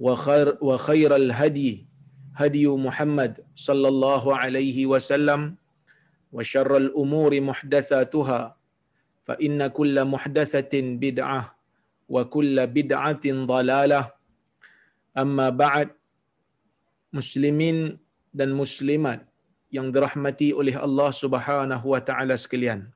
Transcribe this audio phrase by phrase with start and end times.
[0.00, 1.84] وخير وخير الهدي
[2.40, 5.54] هدي محمد صلى الله عليه وسلم
[6.32, 8.40] وشر الأمور محدثاتها
[9.22, 11.42] فإن كل محدثة بدعة
[12.08, 14.02] وكل بدعة ضلالة
[15.18, 15.88] أما بعد
[17.12, 19.26] مسلمين dan muslimat
[19.74, 22.90] yang dirahmati oleh Allah Subhanahu wa taala sekalian.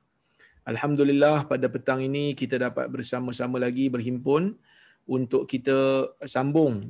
[0.63, 4.55] Alhamdulillah pada petang ini kita dapat bersama-sama lagi berhimpun
[5.10, 6.86] untuk kita sambung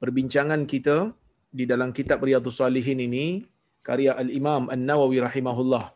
[0.00, 1.12] perbincangan kita
[1.52, 3.44] di dalam kitab Riyadhus Salihin ini
[3.84, 5.92] karya Al-Imam An-Nawawi rahimahullah.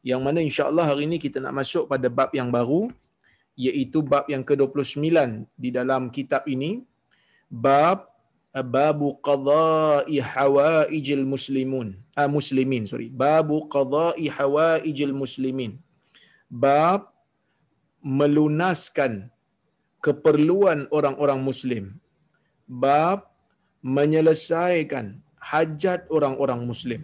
[0.00, 2.88] Yang mana insya-Allah hari ini kita nak masuk pada bab yang baru
[3.58, 5.04] iaitu bab yang ke-29
[5.52, 6.80] di dalam kitab ini.
[7.46, 8.08] Bab
[8.56, 12.00] babu qada'i hawaijil muslimun.
[12.16, 13.12] Ah muslimin sorry.
[13.12, 15.76] Babu qada'i hawaijil muslimin.
[16.48, 17.12] Bab
[18.00, 19.34] melunaskan
[20.06, 21.84] keperluan orang-orang muslim.
[22.82, 23.18] Bab
[23.96, 25.06] menyelesaikan
[25.50, 27.02] hajat orang-orang muslim.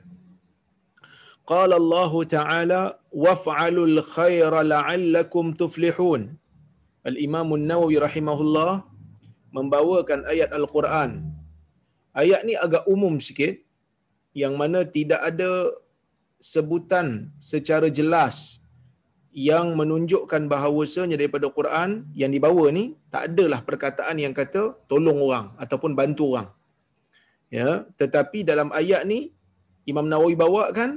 [1.50, 2.80] Qala Allah taala
[3.24, 6.22] waf'alul khaira la'allakum tuflihun.
[7.10, 8.72] Al imam an-nawawi rahimahullah
[9.56, 11.10] membawakan ayat al-Quran.
[12.22, 13.58] Ayat ni agak umum sikit
[14.42, 15.52] yang mana tidak ada
[16.52, 18.61] sebutan secara jelas
[19.32, 25.46] yang menunjukkan bahawasanya daripada Quran yang dibawa ni tak adalah perkataan yang kata tolong orang
[25.56, 26.48] ataupun bantu orang.
[27.48, 29.32] Ya, tetapi dalam ayat ni
[29.90, 30.90] Imam Nawawi bawakan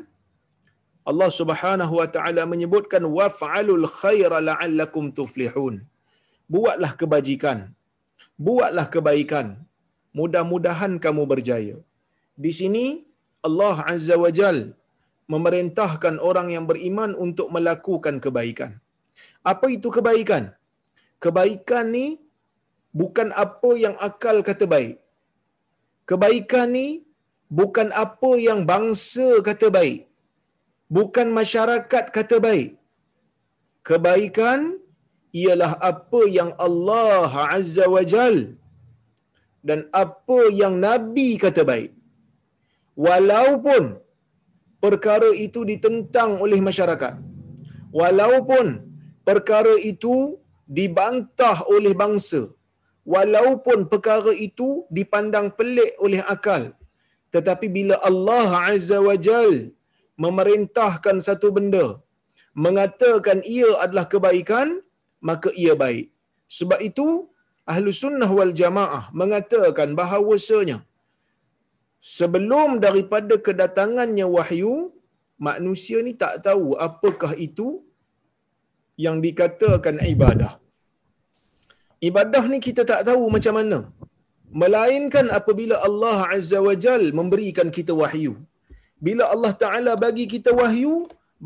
[1.09, 5.75] Allah Subhanahu wa taala menyebutkan waf'alul khaira la'allakum tuflihun.
[6.55, 7.57] Buatlah kebajikan.
[8.47, 9.47] Buatlah kebaikan.
[10.19, 11.77] Mudah-mudahan kamu berjaya.
[12.45, 12.85] Di sini
[13.47, 14.75] Allah Azza wa Jalla
[15.33, 18.71] memerintahkan orang yang beriman untuk melakukan kebaikan.
[19.51, 20.53] Apa itu kebaikan?
[21.23, 22.07] Kebaikan ni
[23.01, 24.95] bukan apa yang akal kata baik.
[26.09, 26.87] Kebaikan ni
[27.59, 30.01] bukan apa yang bangsa kata baik.
[30.97, 32.71] Bukan masyarakat kata baik.
[33.89, 34.59] Kebaikan
[35.41, 38.37] ialah apa yang Allah Azza wa Jal
[39.67, 41.91] dan apa yang Nabi kata baik.
[43.05, 43.83] Walaupun
[44.85, 47.13] perkara itu ditentang oleh masyarakat.
[47.99, 48.65] Walaupun
[49.29, 50.15] perkara itu
[50.77, 52.41] dibantah oleh bangsa.
[53.13, 56.63] Walaupun perkara itu dipandang pelik oleh akal.
[57.35, 59.53] Tetapi bila Allah Azza wa Jal
[60.23, 61.87] memerintahkan satu benda,
[62.65, 64.67] mengatakan ia adalah kebaikan,
[65.29, 66.05] maka ia baik.
[66.57, 67.07] Sebab itu,
[67.73, 70.77] Ahlu Sunnah wal Jamaah mengatakan bahawasanya,
[72.13, 74.73] sebelum daripada kedatangannya wahyu
[75.47, 77.67] manusia ni tak tahu apakah itu
[79.03, 80.53] yang dikatakan ibadah.
[82.09, 83.79] Ibadah ni kita tak tahu macam mana.
[84.61, 88.33] Melainkan apabila Allah azza wajal memberikan kita wahyu.
[89.05, 90.93] Bila Allah taala bagi kita wahyu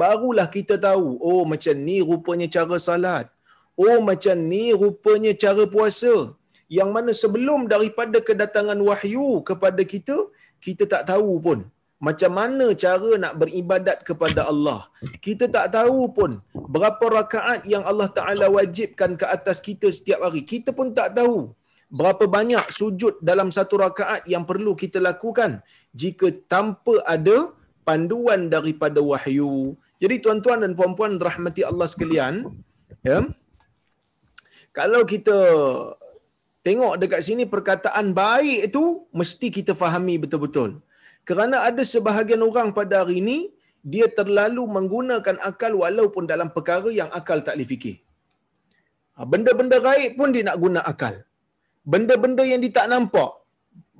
[0.02, 3.26] barulah kita tahu oh macam ni rupanya cara salat.
[3.86, 6.16] Oh macam ni rupanya cara puasa.
[6.78, 10.18] Yang mana sebelum daripada kedatangan wahyu kepada kita
[10.66, 11.60] kita tak tahu pun
[12.00, 14.88] macam mana cara nak beribadat kepada Allah.
[15.26, 20.48] Kita tak tahu pun berapa rakaat yang Allah Taala wajibkan ke atas kita setiap hari.
[20.48, 21.52] Kita pun tak tahu
[21.92, 25.60] berapa banyak sujud dalam satu rakaat yang perlu kita lakukan
[25.92, 27.52] jika tanpa ada
[27.84, 29.76] panduan daripada wahyu.
[30.00, 32.48] Jadi tuan-tuan dan puan-puan rahmati Allah sekalian,
[33.04, 33.28] ya.
[34.72, 35.36] Kalau kita
[36.70, 38.84] tengok dekat sini perkataan baik itu
[39.20, 40.72] mesti kita fahami betul-betul.
[41.30, 43.38] Kerana ada sebahagian orang pada hari ini
[43.94, 47.96] dia terlalu menggunakan akal walaupun dalam perkara yang akal tak boleh fikir.
[49.16, 51.16] Ha, benda-benda gaib pun dia nak guna akal.
[51.94, 53.32] Benda-benda yang dia tak nampak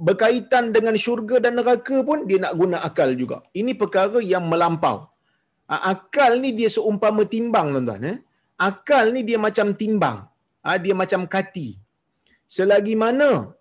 [0.08, 3.38] berkaitan dengan syurga dan neraka pun dia nak guna akal juga.
[3.62, 4.98] Ini perkara yang melampau.
[5.72, 8.04] Ha, akal ni dia seumpama timbang tuan-tuan.
[8.12, 8.18] Eh?
[8.70, 10.18] Akal ni dia macam timbang.
[10.66, 11.68] Ha, dia macam kati.
[12.56, 13.54] Selagi mana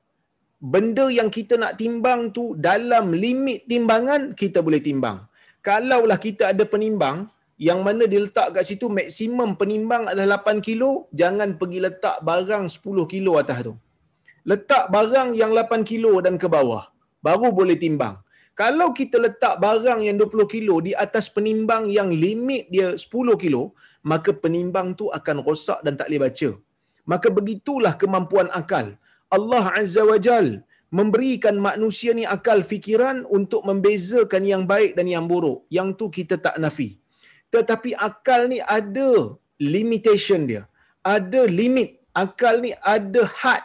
[0.72, 5.18] benda yang kita nak timbang tu dalam limit timbangan, kita boleh timbang.
[5.66, 7.28] Kalaulah kita ada penimbang,
[7.60, 10.90] yang mana dia letak kat situ maksimum penimbang adalah 8 kilo,
[11.20, 13.74] jangan pergi letak barang 10 kilo atas tu.
[14.50, 16.88] Letak barang yang 8 kilo dan ke bawah,
[17.26, 18.16] baru boleh timbang.
[18.56, 23.76] Kalau kita letak barang yang 20 kilo di atas penimbang yang limit dia 10 kilo,
[24.10, 26.50] maka penimbang tu akan rosak dan tak boleh baca.
[27.12, 28.86] Maka begitulah kemampuan akal.
[29.36, 30.48] Allah Azza wa Jal
[30.98, 35.58] memberikan manusia ni akal fikiran untuk membezakan yang baik dan yang buruk.
[35.76, 36.90] Yang tu kita tak nafi.
[37.54, 39.10] Tetapi akal ni ada
[39.74, 40.62] limitation dia.
[41.16, 41.90] Ada limit.
[42.24, 43.64] Akal ni ada had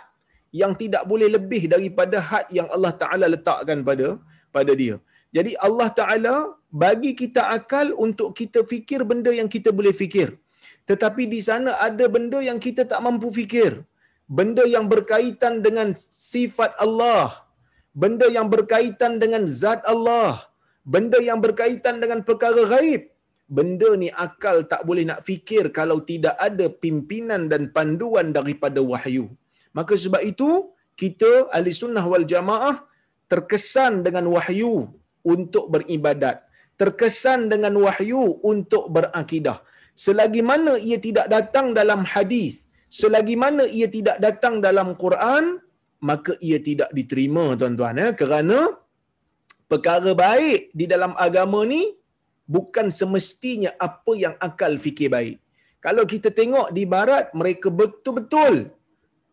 [0.62, 4.08] yang tidak boleh lebih daripada had yang Allah Taala letakkan pada
[4.56, 4.96] pada dia.
[5.36, 6.36] Jadi Allah Taala
[6.84, 10.38] bagi kita akal untuk kita fikir benda yang kita boleh fikir
[10.90, 13.72] tetapi di sana ada benda yang kita tak mampu fikir
[14.38, 15.90] benda yang berkaitan dengan
[16.32, 17.30] sifat Allah
[18.04, 20.34] benda yang berkaitan dengan zat Allah
[20.94, 23.14] benda yang berkaitan dengan perkara gaib
[23.58, 29.26] benda ni akal tak boleh nak fikir kalau tidak ada pimpinan dan panduan daripada wahyu.
[29.78, 30.50] Maka sebab itu,
[31.02, 32.76] kita ahli sunnah wal jamaah
[33.32, 34.74] terkesan dengan wahyu
[35.34, 36.38] untuk beribadat.
[36.82, 39.58] Terkesan dengan wahyu untuk berakidah.
[39.94, 45.62] Selagi mana ia tidak datang dalam hadis, selagi mana ia tidak datang dalam Quran,
[46.02, 48.02] maka ia tidak diterima tuan-tuan.
[48.02, 48.10] Ya?
[48.18, 48.74] Kerana
[49.72, 51.94] perkara baik di dalam agama ni
[52.50, 55.38] bukan semestinya apa yang akal fikir baik.
[55.84, 58.72] Kalau kita tengok di barat, mereka betul-betul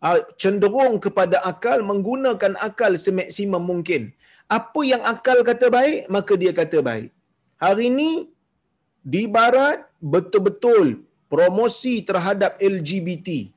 [0.02, 4.10] ah, cenderung kepada akal, menggunakan akal semaksimum mungkin.
[4.50, 7.14] Apa yang akal kata baik, maka dia kata baik.
[7.62, 8.10] Hari ini,
[9.00, 13.50] di barat, betul-betul promosi terhadap LGBT.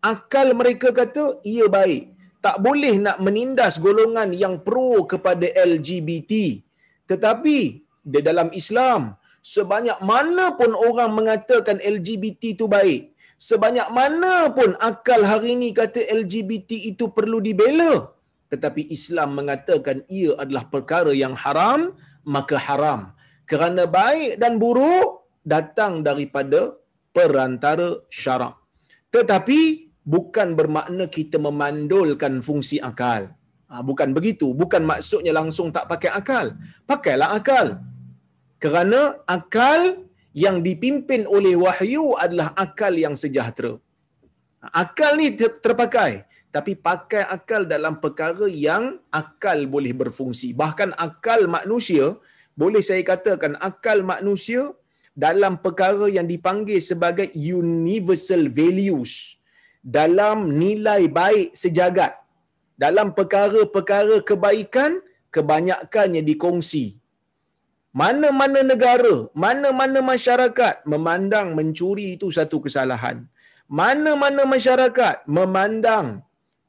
[0.00, 2.16] Akal mereka kata, ia baik.
[2.40, 6.64] Tak boleh nak menindas golongan yang pro kepada LGBT.
[7.04, 7.58] Tetapi
[8.00, 15.24] di dalam Islam sebanyak mana pun orang mengatakan LGBT itu baik sebanyak mana pun akal
[15.24, 18.12] hari ini kata LGBT itu perlu dibela
[18.52, 23.16] tetapi Islam mengatakan ia adalah perkara yang haram maka haram
[23.50, 26.60] kerana baik dan buruk datang daripada
[27.16, 28.54] perantara syarak.
[29.14, 29.60] Tetapi
[30.14, 33.34] bukan bermakna kita memandulkan fungsi akal.
[33.70, 34.46] Ha, bukan begitu.
[34.60, 36.46] Bukan maksudnya langsung tak pakai akal.
[36.90, 37.66] Pakailah akal.
[38.62, 40.06] Kerana akal
[40.44, 43.74] yang dipimpin oleh wahyu adalah akal yang sejahtera.
[44.82, 45.34] Akal ni
[45.66, 46.12] terpakai.
[46.54, 50.50] Tapi pakai akal dalam perkara yang akal boleh berfungsi.
[50.62, 52.18] Bahkan akal manusia
[52.60, 54.62] boleh saya katakan akal manusia
[55.24, 59.12] dalam perkara yang dipanggil sebagai universal values
[59.98, 62.12] dalam nilai baik sejagat
[62.84, 64.92] dalam perkara-perkara kebaikan
[65.34, 66.86] kebanyakannya dikongsi
[67.90, 69.14] mana-mana negara,
[69.44, 73.26] mana-mana masyarakat memandang mencuri itu satu kesalahan.
[73.70, 76.06] Mana-mana masyarakat memandang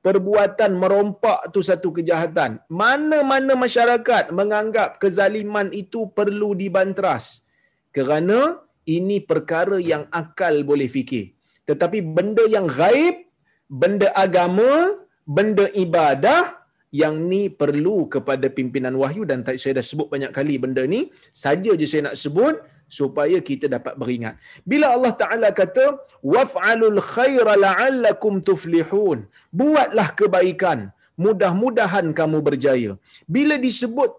[0.02, 2.62] perbuatan merompak itu satu kejahatan.
[2.68, 7.46] Mana-mana masyarakat menganggap kezaliman itu perlu dibantras.
[7.94, 11.38] Kerana ini perkara yang akal boleh fikir.
[11.70, 13.30] Tetapi benda yang gaib,
[13.70, 20.36] benda agama, benda ibadah, yang ni perlu kepada pimpinan wahyu dan saya dah sebut banyak
[20.36, 22.60] kali benda ni saja je saya nak sebut
[22.98, 24.36] supaya kita dapat beringat.
[24.72, 25.86] Bila Allah taala kata
[26.34, 29.20] waf'alul khaira la'allakum tuflihun
[29.62, 30.80] buatlah kebaikan
[31.24, 32.92] mudah-mudahan kamu berjaya.
[33.36, 34.12] Bila disebut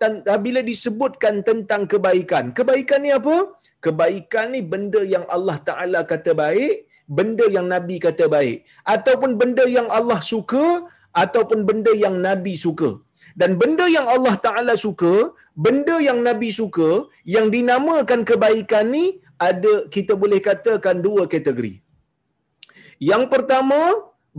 [0.46, 3.36] bila disebutkan tentang kebaikan kebaikan ni apa?
[3.86, 6.74] Kebaikan ni benda yang Allah taala kata baik
[7.18, 8.58] benda yang nabi kata baik.
[8.94, 10.66] Ataupun benda yang Allah suka
[11.22, 12.90] ataupun benda yang Nabi suka.
[13.40, 15.14] Dan benda yang Allah Ta'ala suka,
[15.64, 16.90] benda yang Nabi suka,
[17.34, 19.04] yang dinamakan kebaikan ni,
[19.48, 21.74] ada kita boleh katakan dua kategori.
[23.10, 23.80] Yang pertama,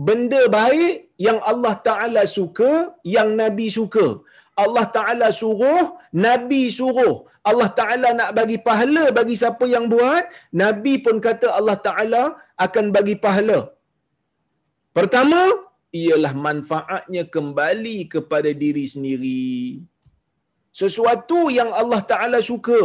[0.08, 0.94] benda baik
[1.26, 2.70] yang Allah Ta'ala suka,
[3.16, 4.06] yang Nabi suka.
[4.62, 7.14] Allah Ta'ala suruh, Nabi suruh.
[7.50, 10.24] Allah Ta'ala nak bagi pahala bagi siapa yang buat,
[10.62, 12.22] Nabi pun kata Allah Ta'ala
[12.66, 13.58] akan bagi pahala.
[14.96, 15.40] Pertama,
[16.02, 19.52] ialah manfaatnya kembali kepada diri sendiri.
[20.80, 22.82] Sesuatu yang Allah Ta'ala suka,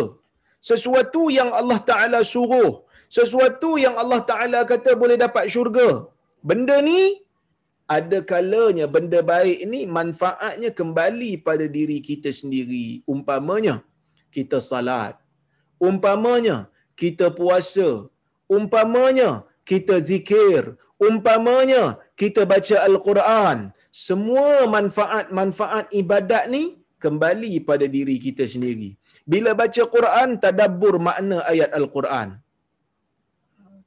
[0.69, 2.71] sesuatu yang Allah Ta'ala suruh,
[3.17, 5.89] sesuatu yang Allah Ta'ala kata boleh dapat syurga.
[6.49, 7.01] Benda ni
[7.97, 13.01] ada kalanya benda baik ini manfaatnya kembali pada diri kita sendiri.
[13.13, 13.75] Umpamanya,
[14.35, 15.17] kita salat.
[15.87, 16.57] Umpamanya,
[17.01, 17.89] kita puasa.
[18.57, 19.29] Umpamanya,
[19.69, 20.77] kita zikir.
[21.07, 21.83] Umpamanya,
[22.21, 23.57] kita baca Al-Quran.
[24.07, 26.63] Semua manfaat-manfaat ibadat ni
[27.03, 28.89] kembali pada diri kita sendiri.
[29.23, 32.29] Bila baca Quran, tadabbur makna ayat Al-Quran.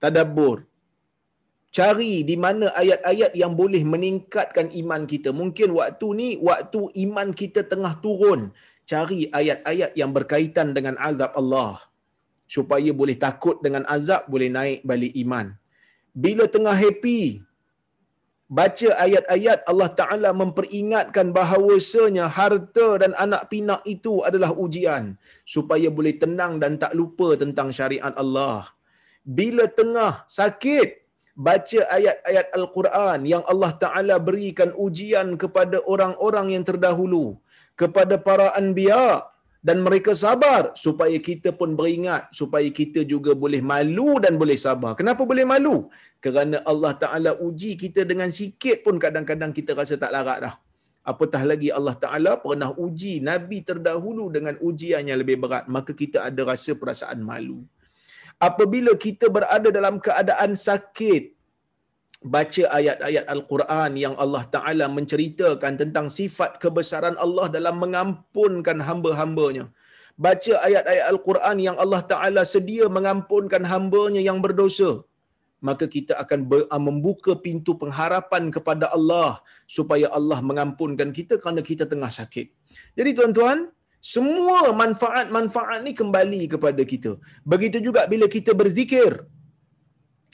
[0.03, 0.57] Tadabbur
[1.79, 5.31] cari di mana ayat-ayat yang boleh meningkatkan iman kita.
[5.41, 8.53] Mungkin waktu ni waktu iman kita tengah turun.
[8.91, 11.79] Cari ayat-ayat yang berkaitan dengan azab Allah
[12.55, 15.47] supaya boleh takut dengan azab boleh naik balik iman.
[16.13, 17.41] Bila tengah happy
[18.53, 25.17] baca ayat-ayat Allah Taala memperingatkan bahawasanya harta dan anak pinak itu adalah ujian
[25.49, 28.69] supaya boleh tenang dan tak lupa tentang syariat Allah.
[29.25, 30.89] Bila tengah sakit
[31.33, 37.41] baca ayat-ayat Al-Quran yang Allah Ta'ala berikan ujian kepada orang-orang yang terdahulu,
[37.73, 39.32] kepada para anbiya
[39.63, 44.93] dan mereka sabar supaya kita pun beringat supaya kita juga boleh malu dan boleh sabar.
[45.01, 45.77] Kenapa boleh malu?
[46.25, 50.55] Kerana Allah Ta'ala uji kita dengan sikit pun kadang-kadang kita rasa tak larat dah.
[51.13, 55.65] Apatah lagi Allah Ta'ala pernah uji Nabi terdahulu dengan ujian yang lebih berat.
[55.77, 57.63] Maka kita ada rasa perasaan malu
[58.49, 61.23] apabila kita berada dalam keadaan sakit
[62.35, 69.65] baca ayat-ayat al-Quran yang Allah Taala menceritakan tentang sifat kebesaran Allah dalam mengampunkan hamba-hambanya
[70.27, 74.91] baca ayat-ayat al-Quran yang Allah Taala sedia mengampunkan hambanya yang berdosa
[75.69, 76.41] maka kita akan
[76.75, 79.39] ah, membuka pintu pengharapan kepada Allah
[79.77, 82.47] supaya Allah mengampunkan kita kerana kita tengah sakit.
[82.99, 83.59] Jadi tuan-tuan,
[84.03, 87.13] semua manfaat-manfaat ni kembali kepada kita.
[87.53, 89.23] Begitu juga bila kita berzikir.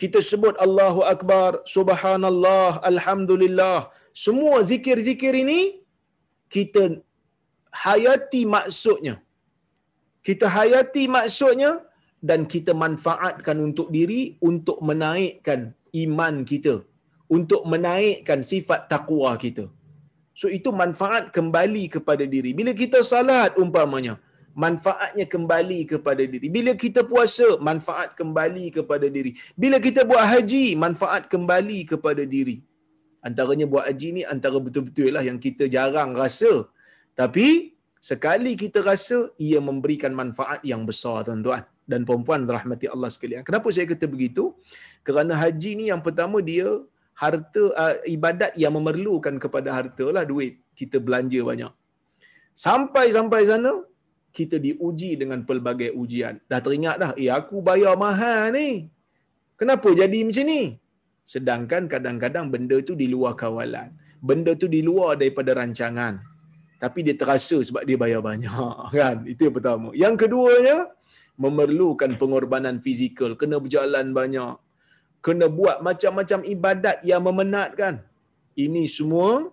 [0.01, 3.79] Kita sebut Allahu Akbar, Subhanallah, Alhamdulillah.
[4.25, 5.61] Semua zikir-zikir ini,
[6.55, 6.83] kita
[7.85, 9.15] hayati maksudnya.
[10.27, 11.73] Kita hayati maksudnya
[12.29, 15.61] dan kita manfaatkan untuk diri untuk menaikkan
[16.05, 16.75] iman kita.
[17.37, 19.65] Untuk menaikkan sifat takwa kita.
[20.41, 22.51] So itu manfaat kembali kepada diri.
[22.59, 24.15] Bila kita salat umpamanya,
[24.65, 26.47] manfaatnya kembali kepada diri.
[26.57, 29.31] Bila kita puasa, manfaat kembali kepada diri.
[29.63, 32.57] Bila kita buat haji, manfaat kembali kepada diri.
[33.29, 36.67] Antaranya buat haji ni antara betul-betul lah yang kita jarang rasa.
[37.21, 37.49] Tapi
[38.11, 43.43] sekali kita rasa, ia memberikan manfaat yang besar tuan-tuan dan perempuan rahmati Allah sekalian.
[43.49, 44.59] Kenapa saya kata begitu?
[45.07, 46.69] Kerana haji ni yang pertama dia
[47.23, 51.73] harta uh, ibadat yang memerlukan kepada harta lah duit kita belanja banyak
[52.55, 53.73] sampai sampai sana
[54.39, 56.35] kita diuji dengan pelbagai ujian.
[56.51, 58.71] Dah teringat dah eh aku bayar mahal ni.
[59.61, 60.63] Kenapa jadi macam ni?
[61.33, 63.91] Sedangkan kadang-kadang benda tu di luar kawalan.
[64.29, 66.15] Benda tu di luar daripada rancangan.
[66.83, 68.55] Tapi dia terasa sebab dia bayar banyak
[69.01, 69.17] kan?
[69.33, 69.89] Itu yang pertama.
[70.03, 70.79] Yang keduanya
[71.45, 73.35] memerlukan pengorbanan fizikal.
[73.41, 74.55] Kena berjalan banyak.
[75.27, 77.95] Kena buat macam-macam ibadat yang memenatkan.
[78.55, 79.51] Ini semua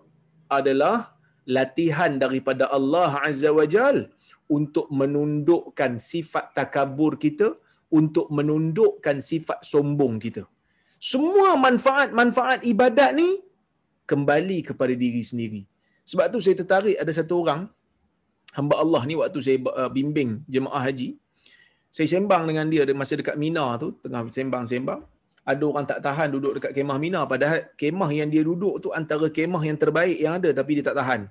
[0.58, 1.18] adalah
[1.56, 4.10] latihan daripada Allah Azza wa Jal
[4.50, 7.54] untuk menundukkan sifat takabur kita,
[7.90, 10.42] untuk menundukkan sifat sombong kita.
[10.98, 13.42] Semua manfaat-manfaat ibadat ni
[14.10, 15.62] kembali kepada diri sendiri.
[16.06, 17.66] Sebab tu saya tertarik ada satu orang
[18.54, 21.18] hamba Allah ni waktu saya uh, bimbing jemaah haji.
[21.94, 25.00] Saya sembang dengan dia masa dekat Mina tu, tengah sembang-sembang
[25.46, 29.30] ada orang tak tahan duduk dekat kemah Mina padahal kemah yang dia duduk tu antara
[29.30, 31.30] kemah yang terbaik yang ada tapi dia tak tahan.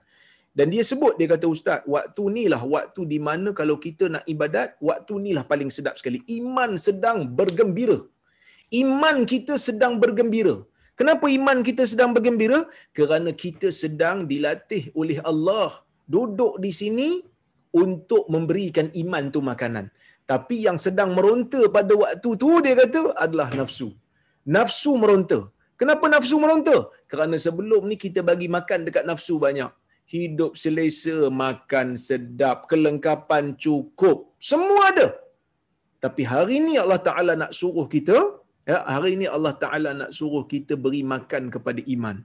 [0.58, 4.24] Dan dia sebut dia kata ustaz, waktu ni lah waktu di mana kalau kita nak
[4.34, 6.20] ibadat, waktu ni lah paling sedap sekali.
[6.40, 7.98] Iman sedang bergembira.
[8.84, 10.56] Iman kita sedang bergembira.
[11.00, 12.60] Kenapa iman kita sedang bergembira?
[12.98, 15.70] Kerana kita sedang dilatih oleh Allah
[16.16, 17.10] duduk di sini
[17.76, 19.92] untuk memberikan iman tu makanan.
[20.32, 23.90] Tapi yang sedang meronta pada waktu tu dia kata adalah nafsu
[24.56, 25.40] nafsu meronta.
[25.82, 26.88] Kenapa nafsu meronta?
[27.12, 29.68] Kerana sebelum ni kita bagi makan dekat nafsu banyak.
[30.06, 34.38] Hidup selesa, makan sedap, kelengkapan cukup.
[34.38, 35.08] Semua ada.
[35.98, 38.18] Tapi hari ni Allah Ta'ala nak suruh kita,
[38.70, 42.22] ya, hari ni Allah Ta'ala nak suruh kita beri makan kepada iman.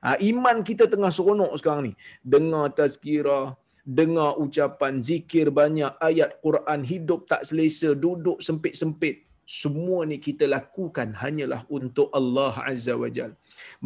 [0.00, 1.94] Ha, iman kita tengah seronok sekarang ni.
[2.24, 9.27] Dengar tazkirah, dengar ucapan zikir banyak, ayat Quran hidup tak selesa, duduk sempit-sempit.
[9.48, 13.30] Semua ni kita lakukan hanyalah untuk Allah Azza wa Jal.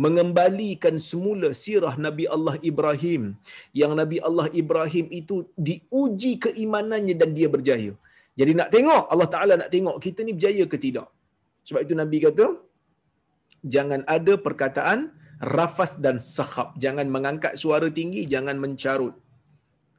[0.04, 3.22] Mengembalikan semula sirah Nabi Allah Ibrahim.
[3.80, 5.36] Yang Nabi Allah Ibrahim itu
[5.68, 7.92] diuji keimanannya dan dia berjaya.
[8.40, 11.06] Jadi nak tengok, Allah Ta'ala nak tengok kita ni berjaya ke tidak.
[11.68, 12.46] Sebab itu Nabi kata,
[13.62, 16.74] jangan ada perkataan rafas dan sakhab.
[16.74, 19.14] Jangan mengangkat suara tinggi, jangan mencarut.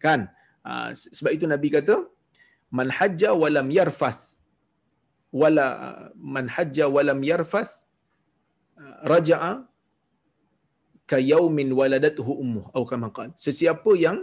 [0.03, 0.27] Kan?
[0.59, 2.03] Ah, sebab itu Nabi kata,
[2.67, 4.42] man hajja walam yarfas
[5.41, 5.65] wala
[6.33, 7.69] man hajja walam yarfas
[9.11, 9.53] raja'a
[11.11, 13.33] ka yaumin waladathu ummuh atau kama qala.
[13.45, 14.17] Sesiapa yang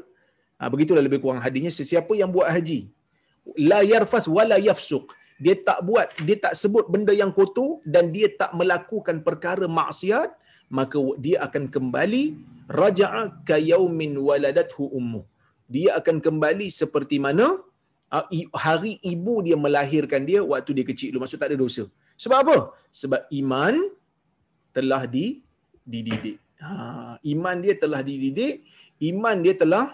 [0.58, 2.80] ha, begitulah lebih kurang hadisnya sesiapa yang buat haji
[3.70, 5.06] la yarfas wala yafsuq.
[5.44, 10.30] Dia tak buat dia tak sebut benda yang kotor dan dia tak melakukan perkara maksiat
[10.78, 12.24] maka dia akan kembali
[12.80, 15.24] raja'a ka yaumin waladathu ummuh.
[15.74, 17.46] Dia akan kembali seperti mana
[18.64, 21.22] hari ibu dia melahirkan dia waktu dia kecil dulu.
[21.24, 21.84] Maksud tak ada dosa.
[22.22, 22.56] Sebab apa?
[23.00, 23.74] Sebab iman
[24.76, 25.26] telah di
[25.92, 26.36] dididik.
[26.60, 28.66] Ha, iman dia telah dididik.
[29.10, 29.86] Iman dia telah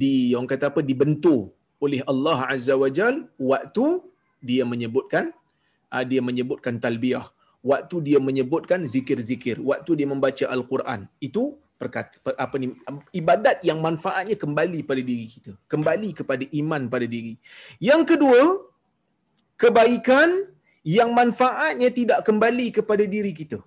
[0.00, 1.52] di orang kata apa dibentuk
[1.84, 3.86] oleh Allah Azza wa Jal waktu
[4.48, 5.34] dia menyebutkan
[5.92, 7.26] ah, dia menyebutkan talbiyah.
[7.66, 9.58] Waktu dia menyebutkan zikir-zikir.
[9.58, 11.10] Waktu dia membaca al-Quran.
[11.18, 12.72] Itu perkata apa ni
[13.20, 15.52] ibadat yang manfaatnya kembali pada diri kita.
[15.72, 17.34] Kembali kepada iman pada diri.
[17.88, 18.40] Yang kedua
[19.62, 20.28] kebaikan
[20.96, 23.58] yang manfaatnya tidak kembali kepada diri kita.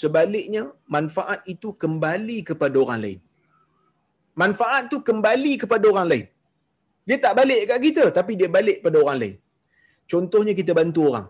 [0.00, 0.62] Sebaliknya
[0.96, 3.20] manfaat itu kembali kepada orang lain.
[4.42, 6.26] Manfaat tu kembali kepada orang lain.
[7.08, 9.36] Dia tak balik kat kita tapi dia balik pada orang lain.
[10.12, 11.26] Contohnya kita bantu orang.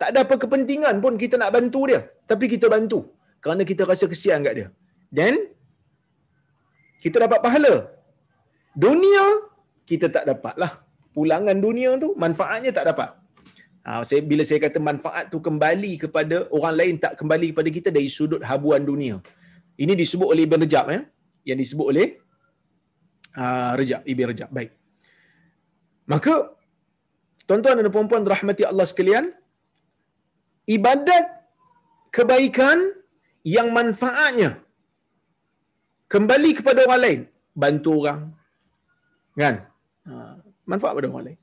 [0.00, 3.13] Tak ada apa kepentingan pun kita nak bantu dia tapi kita bantu
[3.44, 4.68] kerana kita rasa kesian kat dia.
[5.18, 5.34] Dan
[7.04, 7.74] kita dapat pahala.
[8.84, 9.24] Dunia
[9.90, 10.72] kita tak dapat lah.
[11.16, 13.10] Pulangan dunia tu manfaatnya tak dapat.
[13.84, 17.88] Ha, saya, bila saya kata manfaat tu kembali kepada orang lain tak kembali kepada kita
[17.96, 19.20] dari sudut habuan dunia.
[19.76, 20.86] Ini disebut oleh Ibn Rejab.
[20.94, 21.00] Ya?
[21.52, 22.06] Yang disebut oleh
[23.36, 24.48] uh, Rejab, Ibn Rejab.
[24.48, 24.72] Baik.
[26.08, 26.34] Maka,
[27.44, 29.36] tuan-tuan dan puan-puan rahmati Allah sekalian,
[30.64, 31.44] ibadat
[32.08, 33.03] kebaikan
[33.44, 34.64] yang manfaatnya.
[36.08, 37.20] Kembali kepada orang lain.
[37.52, 38.20] Bantu orang.
[39.36, 39.54] Kan?
[40.08, 41.40] Ha, manfaat pada orang lain.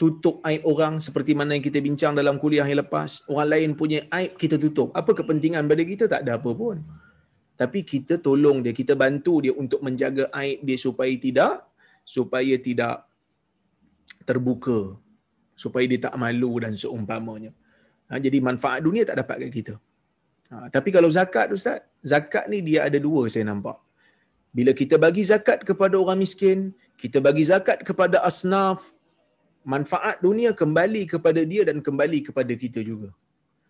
[0.00, 3.24] Tutup aib orang seperti mana yang kita bincang dalam kuliah yang lepas.
[3.28, 4.92] Orang lain punya aib kita tutup.
[4.96, 6.04] Apa kepentingan pada kita?
[6.08, 6.80] Tak ada apa pun.
[7.56, 8.72] Tapi kita tolong dia.
[8.72, 11.54] Kita bantu dia untuk menjaga aib dia supaya tidak
[12.04, 13.04] supaya tidak
[14.24, 14.96] terbuka.
[15.52, 17.52] Supaya dia tak malu dan seumpamanya.
[18.08, 19.74] Ha, jadi manfaat dunia tak dapat kat kita
[20.50, 21.80] Ha, tapi kalau zakat Ustaz,
[22.12, 23.78] zakat ni dia ada dua saya nampak.
[24.56, 26.58] Bila kita bagi zakat kepada orang miskin,
[27.02, 28.78] kita bagi zakat kepada asnaf,
[29.72, 33.10] manfaat dunia kembali kepada dia dan kembali kepada kita juga.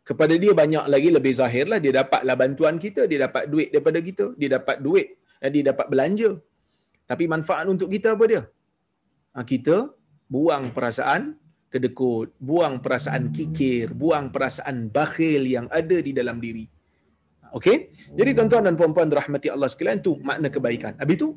[0.08, 1.78] Kepada dia banyak lagi lebih zahir lah.
[1.84, 5.08] Dia dapatlah bantuan kita, dia dapat duit daripada kita, dia dapat duit,
[5.42, 6.30] dan dia dapat belanja.
[7.10, 8.42] Tapi manfaat untuk kita apa dia?
[9.36, 9.76] Ha, kita
[10.32, 11.36] buang perasaan
[11.70, 16.66] kedekut, buang perasaan kikir, buang perasaan bakhil yang ada di dalam diri.
[17.54, 17.94] Okey?
[18.14, 20.98] Jadi tuan-tuan dan puan-puan rahmati Allah sekalian tu makna kebaikan.
[20.98, 21.28] Habis tu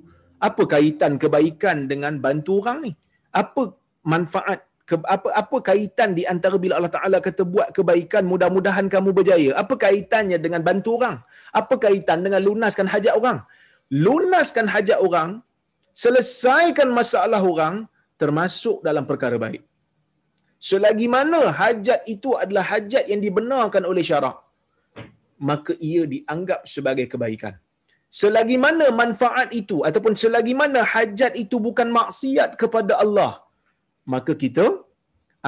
[0.42, 2.92] apa kaitan kebaikan dengan bantu orang ni?
[3.34, 3.74] Apa
[4.06, 9.10] manfaat ke, apa apa kaitan di antara bila Allah Taala kata buat kebaikan mudah-mudahan kamu
[9.10, 9.58] berjaya?
[9.58, 11.24] Apa kaitannya dengan bantu orang?
[11.50, 13.42] Apa kaitan dengan lunaskan hajat orang?
[13.90, 15.42] Lunaskan hajat orang,
[15.94, 17.86] selesaikan masalah orang
[18.22, 19.73] termasuk dalam perkara baik.
[20.70, 24.38] Selagi mana hajat itu adalah hajat yang dibenarkan oleh syarak,
[25.50, 27.54] maka ia dianggap sebagai kebaikan.
[28.22, 33.32] Selagi mana manfaat itu ataupun selagi mana hajat itu bukan maksiat kepada Allah,
[34.14, 34.66] maka kita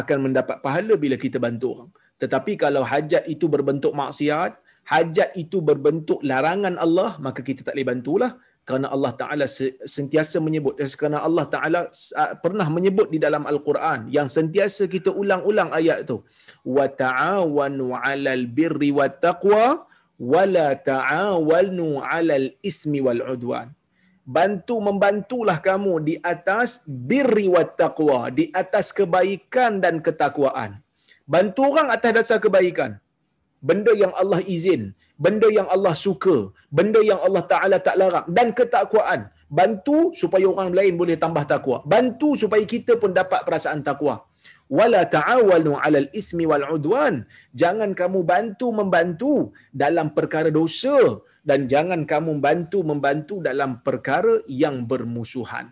[0.02, 1.90] akan mendapat pahala bila kita bantu orang.
[2.22, 4.52] Tetapi kalau hajat itu berbentuk maksiat,
[4.94, 8.32] hajat itu berbentuk larangan Allah, maka kita tak boleh bantulah
[8.66, 9.46] kerana Allah Taala
[9.96, 11.80] sentiasa menyebut kerana Allah Taala
[12.42, 16.26] pernah menyebut di dalam Al-Quran yang sentiasa kita ulang-ulang ayat tu.
[16.66, 19.86] Wa ta'awanu 'alal birri wat taqwa
[20.18, 23.70] wa la ta'awanu 'alal ismi wal 'udwan.
[24.26, 30.82] Bantu membantulah kamu di atas birri wat taqwa di atas kebaikan dan ketakwaan.
[31.30, 32.98] Bantu orang atas dasar kebaikan.
[33.62, 38.52] Benda yang Allah izin, benda yang Allah suka, benda yang Allah Taala tak larang dan
[38.52, 39.32] ketakwaan.
[39.46, 41.78] Bantu supaya orang lain boleh tambah takwa.
[41.86, 44.26] Bantu supaya kita pun dapat perasaan takwa.
[44.66, 47.30] Wala ta'awalu 'alal ismi wal 'udwan.
[47.54, 49.34] Jangan kamu bantu membantu
[49.70, 55.70] dalam perkara dosa dan jangan kamu bantu membantu dalam perkara yang bermusuhan.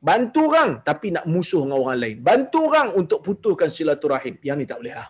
[0.00, 2.16] Bantu orang tapi nak musuh dengan orang lain.
[2.24, 4.40] Bantu orang untuk putuskan silaturahim.
[4.40, 5.08] Yang ni tak boleh lah.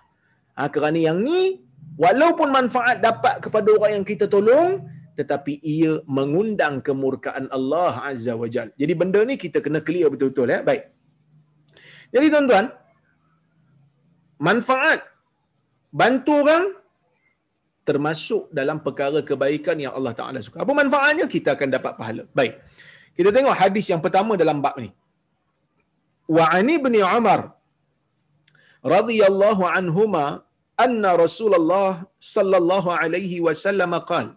[0.55, 1.63] Ha, kerana yang ni,
[1.99, 4.83] walaupun manfaat dapat kepada orang yang kita tolong,
[5.15, 8.75] tetapi ia mengundang kemurkaan Allah Azza wa Jal.
[8.75, 10.51] Jadi benda ni kita kena clear betul-betul.
[10.51, 10.61] Ya?
[10.67, 10.91] Baik.
[12.15, 12.67] Jadi tuan-tuan,
[14.39, 15.01] manfaat
[15.95, 16.65] bantu orang
[17.87, 20.65] termasuk dalam perkara kebaikan yang Allah Taala suka.
[20.65, 21.25] Apa manfaatnya?
[21.31, 22.23] Kita akan dapat pahala.
[22.39, 22.59] Baik.
[23.15, 24.91] Kita tengok hadis yang pertama dalam bab ni.
[26.27, 27.55] Wa ani bin Umar
[28.81, 30.43] radhiyallahu anhuma
[30.87, 32.03] anna Rasulullah
[32.35, 34.35] sallallahu alaihi wasallam qala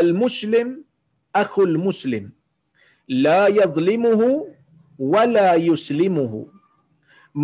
[0.00, 0.68] al muslim
[1.42, 2.24] akhul muslim
[3.26, 4.28] la yadhlimuhu
[5.12, 6.40] wa la yuslimuhu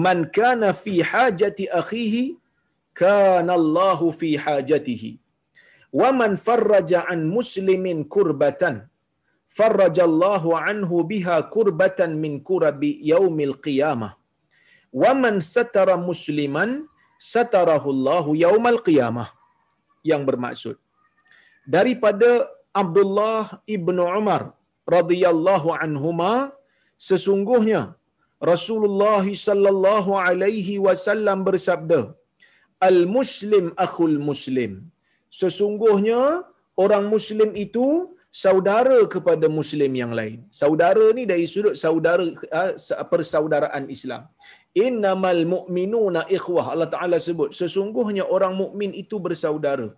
[0.04, 2.24] man kana fi hajati akhihi
[3.02, 5.10] kana Allahu fi hajatihi
[6.00, 8.76] wa man farraja an muslimin kurbatan
[9.58, 14.12] farraja Allahu anhu biha kurbatan min kurabi yaumil qiyamah
[15.02, 15.36] wa man
[17.22, 19.28] satara musliman satarahu Allahu yaumal qiyamah.
[20.10, 20.76] Yang bermaksud.
[21.74, 22.30] Daripada
[22.82, 24.42] Abdullah ibnu Umar
[24.96, 26.32] radhiyallahu anhuma
[27.08, 27.82] sesungguhnya
[28.52, 32.00] Rasulullah sallallahu alaihi wasallam bersabda
[32.88, 34.72] al muslim akhul muslim.
[35.40, 36.42] Sesungguhnya
[36.84, 37.86] orang muslim itu
[38.44, 40.38] saudara kepada muslim yang lain.
[40.62, 42.72] Saudara ni dari sudut saudara ah,
[43.12, 44.26] persaudaraan Islam
[44.76, 46.66] innamal mu'minuna ikhwah.
[46.72, 49.88] Allah taala sebut sesungguhnya orang mukmin itu bersaudara.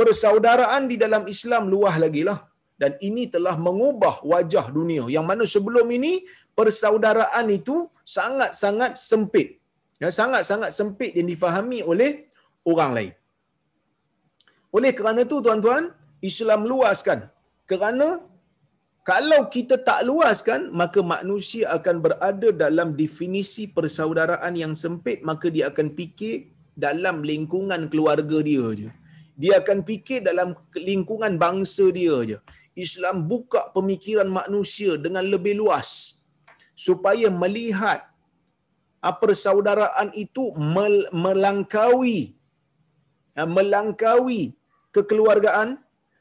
[0.00, 2.40] Persaudaraan di dalam Islam luah lagi lah.
[2.80, 5.04] Dan ini telah mengubah wajah dunia.
[5.16, 6.24] Yang mana sebelum ini
[6.56, 7.76] persaudaraan itu
[8.16, 9.60] sangat-sangat sempit.
[10.00, 12.32] Ya sangat-sangat sempit yang difahami oleh
[12.64, 13.12] orang lain.
[14.72, 15.92] Oleh kerana itu tuan-tuan
[16.24, 17.28] Islam luaskan.
[17.68, 18.24] Kerana
[19.00, 25.24] kalau kita tak luaskan maka manusia akan berada dalam definisi persaudaraan yang sempit.
[25.24, 28.88] Maka dia akan fikir dalam lingkungan keluarga dia je.
[29.40, 32.38] Dia akan fikir dalam lingkungan bangsa dia je.
[32.76, 36.16] Islam buka pemikiran manusia dengan lebih luas
[36.76, 38.00] supaya melihat
[39.04, 40.44] ah, persaudaraan itu
[41.24, 42.36] melangkaui
[43.36, 44.56] ah, melangkaui
[44.94, 45.78] kekeluargaan,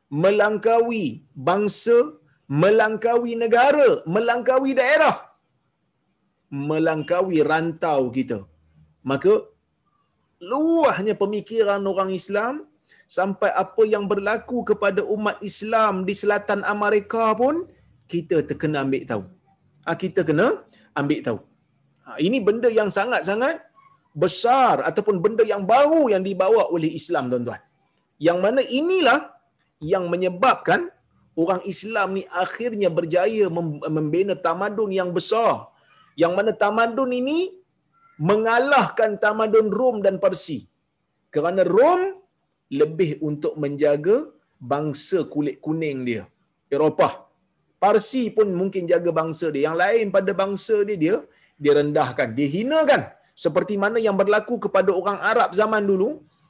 [0.09, 2.18] melangkaui bangsa,
[2.49, 5.15] melangkaui negara, melangkaui daerah,
[6.69, 8.39] melangkaui rantau kita.
[9.09, 9.33] Maka
[10.41, 12.65] luahnya pemikiran orang Islam
[13.17, 17.69] sampai apa yang berlaku kepada umat Islam di selatan Amerika pun
[18.09, 19.23] kita terkena ambil tahu.
[19.85, 20.47] Ha, kita kena
[20.97, 21.39] ambil tahu.
[22.05, 23.61] Ha, ini benda yang sangat-sangat
[24.23, 27.61] besar ataupun benda yang baru yang dibawa oleh Islam tuan-tuan.
[28.27, 29.19] Yang mana inilah
[29.79, 30.89] yang menyebabkan
[31.41, 33.45] orang Islam ni akhirnya berjaya
[33.97, 35.51] membina tamadun yang besar.
[36.21, 37.39] Yang mana tamadun ini
[38.29, 40.59] mengalahkan tamadun Rom dan Parsi.
[41.33, 42.01] Kerana Rom
[42.79, 44.17] lebih untuk menjaga
[44.71, 46.23] bangsa kulit kuning dia.
[46.75, 47.13] Eropah.
[47.83, 49.63] Parsi pun mungkin jaga bangsa dia.
[49.67, 51.15] Yang lain pada bangsa dia, dia
[51.63, 53.01] dia rendahkan, dia hinakan.
[53.43, 56.09] Seperti mana yang berlaku kepada orang Arab zaman dulu,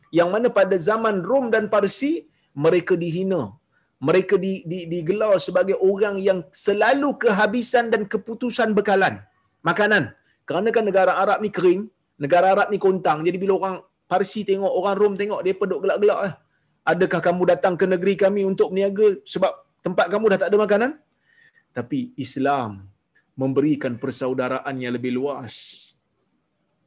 [0.10, 2.26] yang mana pada zaman Rom dan Parsi,
[2.66, 3.42] mereka dihina.
[4.00, 9.20] Mereka di, di, digelar sebagai orang yang selalu kehabisan dan keputusan bekalan.
[9.60, 10.16] Makanan.
[10.48, 13.28] Kerana kan negara Arab ni kering, negara Arab ni kontang.
[13.28, 13.76] Jadi bila orang
[14.10, 16.20] Parsi tengok, orang Rom tengok, dia peduk gelak-gelak.
[16.26, 16.34] Eh.
[16.90, 19.54] Adakah kamu datang ke negeri kami untuk meniaga sebab
[19.86, 20.92] tempat kamu dah tak ada makanan?
[21.76, 22.90] Tapi Islam
[23.38, 25.54] memberikan persaudaraan yang lebih luas.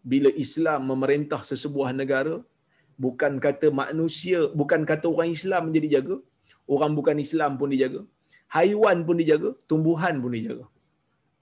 [0.03, 2.43] Bila Islam memerintah sesebuah negara,
[2.99, 6.17] bukan kata manusia, bukan kata orang Islam menjadi jaga,
[6.75, 8.01] orang bukan Islam pun dijaga,
[8.57, 10.67] haiwan pun dijaga, tumbuhan pun dijaga.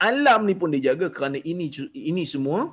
[0.00, 2.72] Alam ni pun dijaga kerana ini ini semua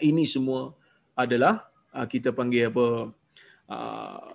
[0.00, 0.72] ini semua
[1.12, 2.86] adalah ah, kita panggil apa
[3.68, 4.32] ah,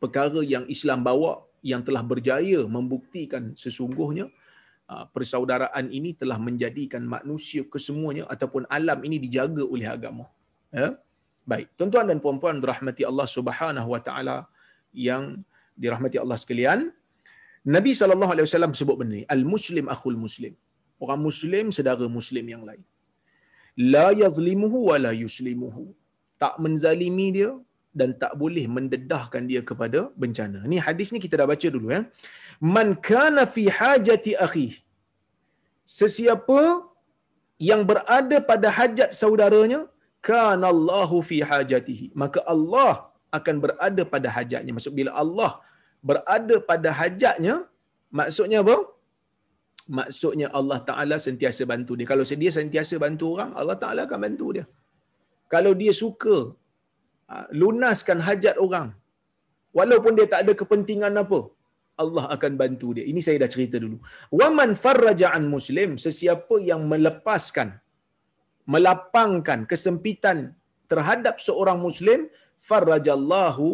[0.00, 4.26] perkara yang Islam bawa yang telah berjaya membuktikan sesungguhnya
[4.88, 10.26] ah, persaudaraan ini telah menjadikan manusia kesemuanya ataupun alam ini dijaga oleh agama.
[10.72, 10.96] Ya?
[11.42, 14.46] Baik, tuan-tuan dan puan-puan rahmati Allah Subhanahu wa taala
[14.94, 15.42] yang
[15.82, 16.80] dirahmati Allah sekalian,
[17.74, 20.54] Nabi sallallahu alaihi wasallam sebut benda ni, al-muslim akhul muslim.
[21.02, 22.82] Orang muslim saudara muslim yang lain.
[23.94, 25.84] La yazlimuhu wa la yuslimuhu.
[26.42, 27.50] Tak menzalimi dia
[28.00, 30.60] dan tak boleh mendedahkan dia kepada bencana.
[30.70, 32.00] Ni hadis ni kita dah baca dulu ya.
[32.74, 34.68] Man kana fi hajati akhi.
[36.00, 36.60] Sesiapa
[37.70, 39.80] yang berada pada hajat saudaranya,
[40.30, 42.06] kana Allahu fi hajatihi.
[42.22, 44.72] Maka Allah akan berada pada hajatnya.
[44.76, 45.52] Maksud bila Allah
[46.10, 47.54] berada pada hajatnya
[48.20, 48.76] maksudnya apa
[49.98, 54.48] maksudnya Allah Taala sentiasa bantu dia kalau dia sentiasa bantu orang Allah Taala akan bantu
[54.56, 54.64] dia
[55.54, 56.36] kalau dia suka
[57.32, 58.88] ah, lunaskan hajat orang
[59.78, 61.40] walaupun dia tak ada kepentingan apa
[62.02, 63.04] Allah akan bantu dia.
[63.10, 63.96] Ini saya dah cerita dulu.
[64.38, 67.68] Waman farraja an muslim, sesiapa yang melepaskan
[68.72, 70.38] melapangkan kesempitan
[70.90, 72.20] terhadap seorang muslim,
[72.68, 73.66] farrajallahu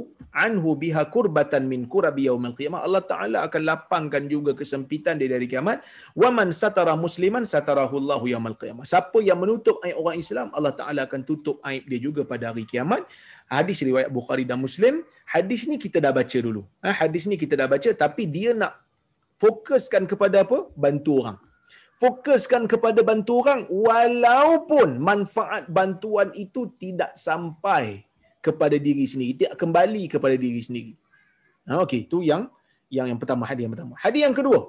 [0.44, 2.81] anhu biha kurbatan min kurabi yaumil qiyamah.
[2.87, 5.85] Allah Taala akan lapangkan juga kesempitan dia dari kiamat.
[6.22, 8.85] Waman satara musliman satarahu Allahu yaumil qiyamah.
[8.92, 12.64] Siapa yang menutup aib orang Islam, Allah Taala akan tutup aib dia juga pada hari
[12.72, 13.05] kiamat
[13.48, 15.03] hadis riwayat Bukhari dan Muslim.
[15.24, 16.62] Hadis ni kita dah baca dulu.
[16.85, 18.77] Ha, hadis ni kita dah baca tapi dia nak
[19.42, 20.68] fokuskan kepada apa?
[20.77, 21.38] Bantu orang.
[21.98, 28.07] Fokuskan kepada bantu orang walaupun manfaat bantuan itu tidak sampai
[28.46, 30.92] kepada diri sendiri, tidak kembali kepada diri sendiri.
[31.68, 32.42] Ha, Okey, tu yang
[32.96, 33.94] yang yang pertama hadis yang pertama.
[34.05, 34.61] Hadis yang kedua.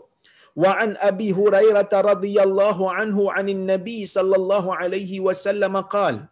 [0.64, 6.28] Wa an Abi Hurairah radhiyallahu anhu anin Nabi sallallahu alaihi wasallam qala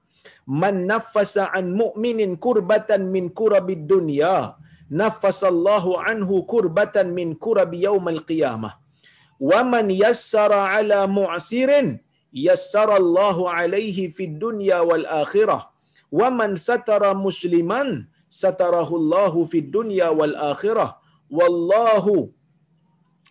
[0.47, 4.55] man nafasa an mu'minin kurbatan min kurabid dunya
[5.01, 8.73] nafasallahu anhu kurbatan min kurabi yaumal qiyamah
[9.49, 11.87] wa man yassara ala mu'sirin
[12.31, 15.61] yassara Allahu alaihi fid dunya wal akhirah
[16.12, 20.96] wa man satara musliman satarahu Allahu fid dunya wal akhirah
[21.30, 22.32] wallahu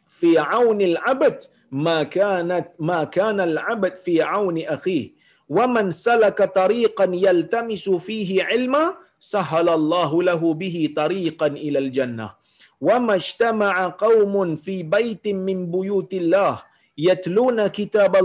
[0.08, 5.18] fi auni al-abd ma kanat ma kana al-abd fi auni akhihi
[5.52, 12.28] ومن سلك طريقا يلتمس فيه علما سهل الله له به طريقا الى الجنه
[12.82, 16.54] وما اجتمع قوم في بيت من بيوت الله
[16.98, 18.16] يتلون كتاب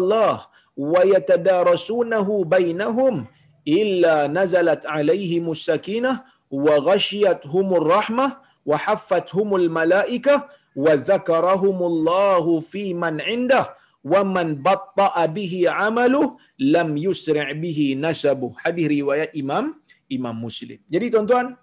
[3.68, 6.14] إلا نزلت عليهم السكينة
[6.52, 8.28] وغشيتهم الرحمة
[8.66, 10.36] وحفتهم الملائكة
[10.76, 13.66] وذكرهم الله في من عنده
[14.02, 16.26] ومن batta'a به عمله
[16.58, 19.78] لم يسرع به نسبه hadis riwayat Imam
[20.10, 21.54] Imam مسلم jadi tuan-tuan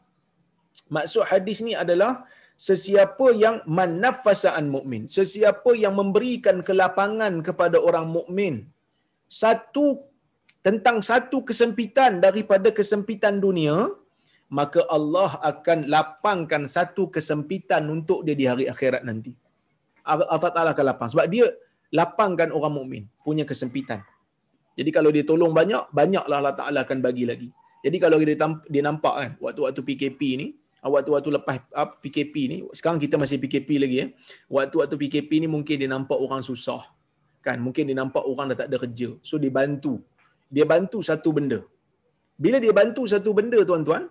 [0.87, 2.23] maksud hadis ni adalah
[2.55, 8.71] sesiapa yang manafasaan mukmin sesiapa yang memberikan kelapangan kepada orang mukmin
[9.27, 10.07] satu
[10.69, 13.89] tentang satu kesempitan daripada kesempitan dunia
[14.53, 19.33] maka Allah akan lapangkan satu kesempitan untuk dia di hari akhirat nanti
[20.05, 21.49] Allah Taala akan lapang sebab dia
[21.89, 24.05] lapangkan orang mukmin punya kesempitan
[24.79, 27.51] jadi kalau dia tolong banyak, banyaklah Allah Ta'ala akan bagi lagi.
[27.83, 28.39] Jadi kalau dia,
[28.71, 30.47] dia nampak kan, waktu-waktu PKP ni,
[30.79, 34.07] ah, waktu-waktu lepas ah, PKP ni, sekarang kita masih PKP lagi ya.
[34.47, 36.95] Waktu-waktu PKP ni mungkin dia nampak orang susah.
[37.43, 39.19] Kan, mungkin dia nampak orang dah tak ada kerja.
[39.19, 39.99] So dia bantu.
[40.55, 41.59] Dia bantu satu benda.
[42.45, 44.05] Bila dia bantu satu benda tuan-tuan,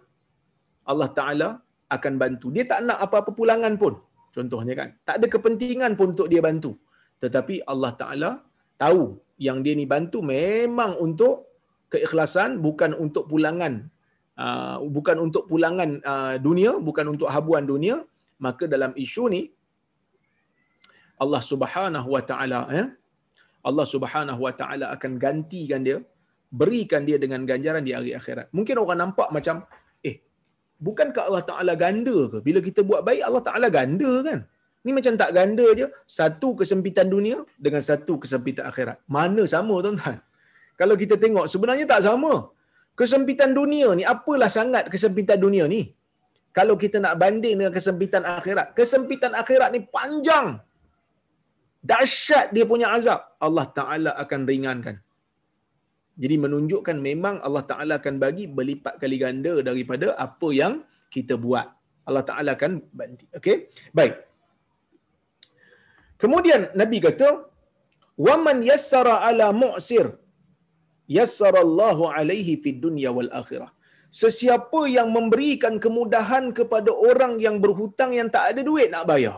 [0.92, 1.50] Allah Ta'ala
[1.96, 2.48] akan bantu.
[2.56, 3.94] Dia tak nak apa-apa pulangan pun.
[4.36, 4.90] Contohnya kan.
[5.08, 6.72] Tak ada kepentingan pun untuk dia bantu.
[7.24, 8.30] Tetapi Allah Ta'ala
[8.84, 9.04] tahu
[9.48, 11.36] yang dia ni bantu memang untuk
[11.94, 13.74] keikhlasan bukan untuk pulangan
[14.44, 17.98] uh, bukan untuk pulangan uh, dunia bukan untuk habuan dunia
[18.46, 19.42] maka dalam isu ni
[21.24, 22.88] Allah Subhanahu wa taala eh
[23.68, 25.98] Allah Subhanahu wa taala akan gantikan dia
[26.50, 29.68] berikan dia dengan ganjaran di hari akhirat mungkin orang nampak macam
[30.10, 30.16] eh
[30.80, 34.42] bukankah Allah taala ganda ke bila kita buat baik Allah taala ganda kan
[34.88, 35.86] Ni macam tak ganda je.
[36.18, 38.98] Satu kesempitan dunia dengan satu kesempitan akhirat.
[39.16, 40.18] Mana sama tuan-tuan?
[40.80, 42.34] Kalau kita tengok sebenarnya tak sama.
[43.00, 45.82] Kesempitan dunia ni apalah sangat kesempitan dunia ni?
[46.58, 48.68] Kalau kita nak banding dengan kesempitan akhirat.
[48.80, 50.48] Kesempitan akhirat ni panjang.
[51.90, 53.20] Dahsyat dia punya azab.
[53.48, 54.96] Allah Ta'ala akan ringankan.
[56.22, 60.74] Jadi menunjukkan memang Allah Ta'ala akan bagi berlipat kali ganda daripada apa yang
[61.16, 61.68] kita buat.
[62.10, 63.24] Allah Ta'ala akan bantu.
[63.40, 63.58] Okay?
[63.98, 64.16] Baik.
[66.22, 67.30] Kemudian Nabi kata,
[68.28, 70.08] "Waman yassara ala mu'sir
[71.18, 73.72] yassara Allahu alaihi fid dunya wal akhirah."
[74.22, 79.38] Sesiapa yang memberikan kemudahan kepada orang yang berhutang yang tak ada duit nak bayar,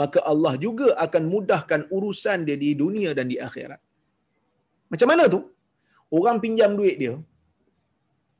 [0.00, 3.80] maka Allah juga akan mudahkan urusan dia di dunia dan di akhirat.
[4.92, 5.40] Macam mana tu?
[6.12, 7.16] Orang pinjam duit dia,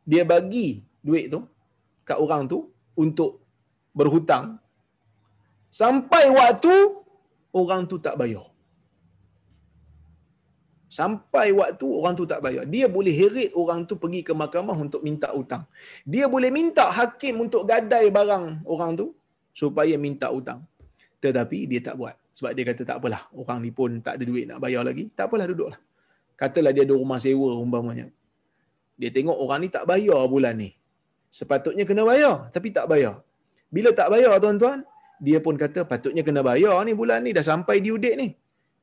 [0.05, 1.41] dia bagi duit tu
[2.05, 3.41] kat orang tu untuk
[3.97, 4.61] berhutang
[5.73, 6.73] Sampai waktu
[7.57, 8.45] orang tu tak bayar.
[10.93, 12.69] Sampai waktu orang tu tak bayar.
[12.69, 15.65] Dia boleh heret orang tu pergi ke mahkamah untuk minta hutang.
[16.05, 19.17] Dia boleh minta hakim untuk gadai barang orang tu
[19.57, 20.61] supaya minta hutang.
[21.25, 22.21] Tetapi dia tak buat.
[22.37, 23.25] Sebab dia kata tak apalah.
[23.33, 25.09] Orang ni pun tak ada duit nak bayar lagi.
[25.17, 25.81] Tak apalah duduklah.
[26.41, 28.07] Katalah dia ada rumah sewa umpamanya.
[29.01, 30.71] Dia tengok orang ni tak bayar bulan ni.
[31.33, 33.25] Sepatutnya kena bayar tapi tak bayar
[33.73, 34.85] Bila tak bayar tuan-tuan,
[35.17, 38.29] dia pun kata patutnya kena bayar ni bulan ni dah sampai due date ni.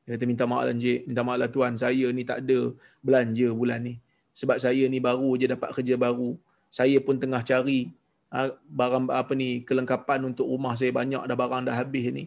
[0.02, 3.48] Dia kata minta maaf lah encik, minta maaf lah tuan, saya ni tak ada belanja
[3.54, 3.94] bulan ni.
[4.34, 6.34] Sebab saya ni baru je dapat kerja baru.
[6.72, 7.94] Saya pun tengah cari
[8.34, 12.26] ha, barang apa ni kelengkapan untuk rumah saya banyak dah barang dah habis ni.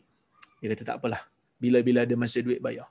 [0.64, 1.28] Dia kata tak apalah.
[1.60, 2.88] Bila-bila ada masa duit bayar.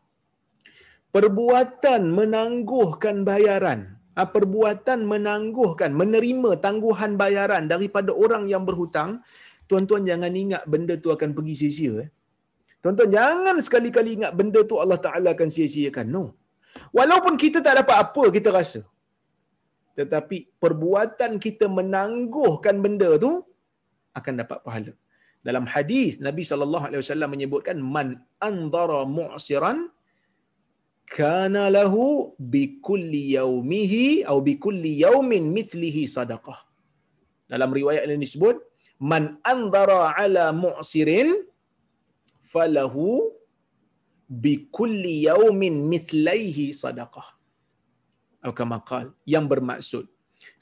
[1.16, 3.80] Perbuatan menangguhkan bayaran.
[4.16, 9.10] Ha, perbuatan menangguhkan, menerima tangguhan bayaran daripada orang yang berhutang.
[9.68, 11.92] Tuan-tuan jangan ingat benda tu akan pergi sia-sia.
[12.04, 12.08] Eh.
[12.84, 16.06] Tuan-tuan jangan sekali-kali ingat benda tu Allah Ta'ala akan sia-siakan.
[16.16, 16.24] No.
[16.96, 18.80] Walaupun kita tak dapat apa kita rasa.
[19.98, 23.32] Tetapi perbuatan kita menangguhkan benda tu
[24.18, 24.92] akan dapat pahala.
[25.46, 28.08] Dalam hadis Nabi sallallahu alaihi wasallam menyebutkan man
[28.48, 29.78] andara mu'siran
[31.12, 32.04] kana lahu
[32.52, 36.58] bi kulli yaumihi atau bi kulli yaumin mithlihi sadaqah.
[37.52, 38.56] Dalam riwayat lain disebut
[39.12, 41.28] man andara ala mu'sirin
[42.52, 43.08] falahu
[44.44, 47.28] bi kulli yaumin mithlaihi sadaqah.
[48.40, 50.08] Atau kama qal, yang bermaksud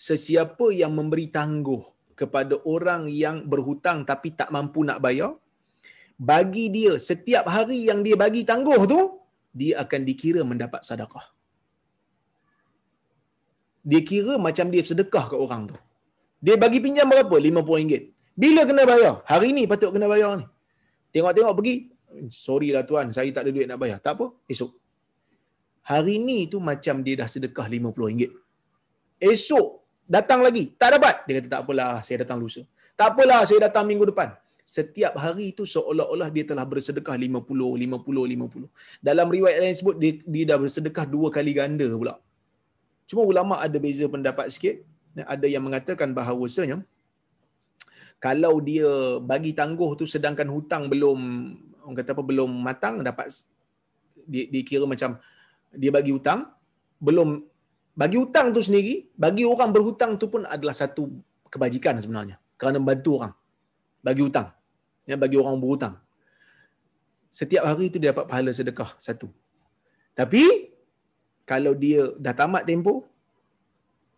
[0.09, 1.83] sesiapa yang memberi tangguh
[2.19, 5.33] kepada orang yang berhutang tapi tak mampu nak bayar,
[6.31, 9.01] bagi dia setiap hari yang dia bagi tangguh tu,
[9.51, 11.27] dia akan dikira mendapat sedekah.
[13.91, 15.77] Dia kira macam dia sedekah ke orang tu.
[16.41, 17.33] Dia bagi pinjam berapa?
[17.33, 17.93] RM50.
[18.37, 19.15] Bila kena bayar?
[19.31, 20.47] Hari ni patut kena bayar ni.
[21.13, 21.75] Tengok-tengok pergi.
[22.33, 23.99] Sorry lah tuan, saya tak ada duit nak bayar.
[24.03, 24.73] Tak apa, esok.
[25.87, 28.31] Hari ni tu macam dia dah sedekah RM50.
[29.21, 29.69] Esok
[30.09, 31.23] datang lagi, tak dapat.
[31.27, 32.63] Dia kata tak apalah, saya datang lusa.
[32.99, 34.35] Tak apalah, saya datang minggu depan.
[34.71, 38.71] Setiap hari itu seolah-olah dia telah bersedekah 50, 50, 50.
[39.09, 42.15] Dalam riwayat lain sebut, dia, dia dah bersedekah dua kali ganda pula.
[43.11, 44.77] Cuma ulama ada beza pendapat sikit.
[45.35, 46.87] Ada yang mengatakan bahawasanya,
[48.23, 51.19] kalau dia bagi tangguh tu sedangkan hutang belum
[51.83, 53.33] orang kata apa belum matang dapat
[54.29, 55.17] dikira macam
[55.73, 56.47] dia bagi hutang
[57.01, 57.43] belum
[57.97, 61.09] bagi hutang tu sendiri bagi orang berhutang tu pun adalah satu
[61.49, 63.33] kebajikan sebenarnya kerana bantu orang
[64.05, 64.53] bagi hutang
[65.09, 65.97] ya bagi orang berhutang.
[67.31, 69.31] Setiap hari itu dia dapat pahala sedekah satu.
[70.19, 70.75] Tapi
[71.47, 73.07] kalau dia dah tamat tempoh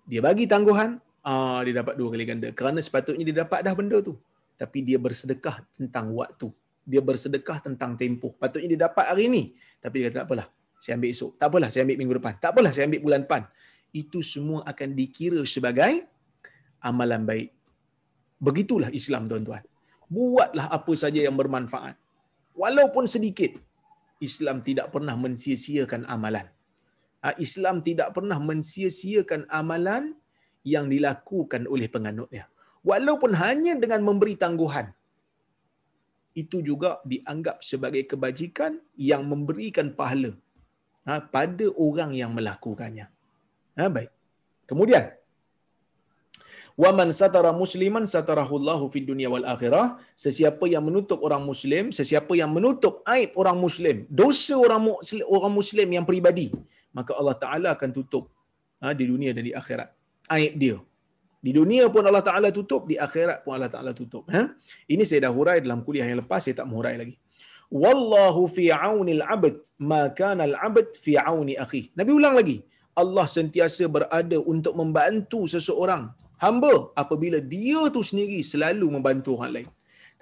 [0.08, 2.48] dia bagi tangguhan ah dia dapat dua kali ganda.
[2.56, 4.16] Kerana sepatutnya dia dapat dah benda tu.
[4.56, 6.48] Tapi dia bersedekah tentang waktu.
[6.82, 8.34] Dia bersedekah tentang tempoh.
[8.34, 9.54] Patutnya dia dapat hari ni.
[9.78, 10.46] Tapi dia kata tak apalah
[10.82, 11.30] saya ambil esok.
[11.38, 12.34] Tak apalah saya ambil minggu depan.
[12.40, 13.42] Tak apalah saya ambil bulan depan.
[13.92, 16.08] Itu semua akan dikira sebagai
[16.82, 17.48] amalan baik.
[18.42, 19.62] Begitulah Islam tuan-tuan
[20.16, 21.96] buatlah apa saja yang bermanfaat
[22.62, 23.52] walaupun sedikit
[24.28, 26.46] Islam tidak pernah mensia-siakan amalan
[27.26, 30.04] ah, Islam tidak pernah mensia-siakan amalan
[30.66, 32.46] yang dilakukan oleh penganutnya.
[32.82, 34.90] Walaupun hanya dengan memberi tangguhan,
[36.34, 40.32] itu juga dianggap sebagai kebajikan yang memberikan pahala
[41.06, 43.06] ha, pada orang yang melakukannya.
[43.78, 44.10] Ha, baik.
[44.66, 45.14] Kemudian,
[46.78, 50.00] Waman satara musliman satarahullahu fid dunya wal akhirah.
[50.16, 55.52] Sesiapa yang menutup orang muslim, sesiapa yang menutup aib orang muslim, dosa orang muslim, orang
[55.52, 56.48] muslim yang peribadi,
[56.96, 58.24] maka Allah Taala akan tutup
[58.80, 59.88] ha, di dunia dan di akhirat
[60.32, 60.78] aib dia.
[61.42, 64.30] Di dunia pun Allah Ta'ala tutup, di akhirat pun Allah Ta'ala tutup.
[64.30, 64.54] Ha?
[64.86, 67.18] Ini saya dah hurai dalam kuliah yang lepas, saya tak menghurai lagi.
[67.66, 71.90] Wallahu fi aunil abd, ma kana al-abd fi auni akhi.
[71.98, 72.62] Nabi ulang lagi.
[72.94, 76.12] Allah sentiasa berada untuk membantu seseorang
[76.44, 79.70] hamba apabila dia tu sendiri selalu membantu orang lain.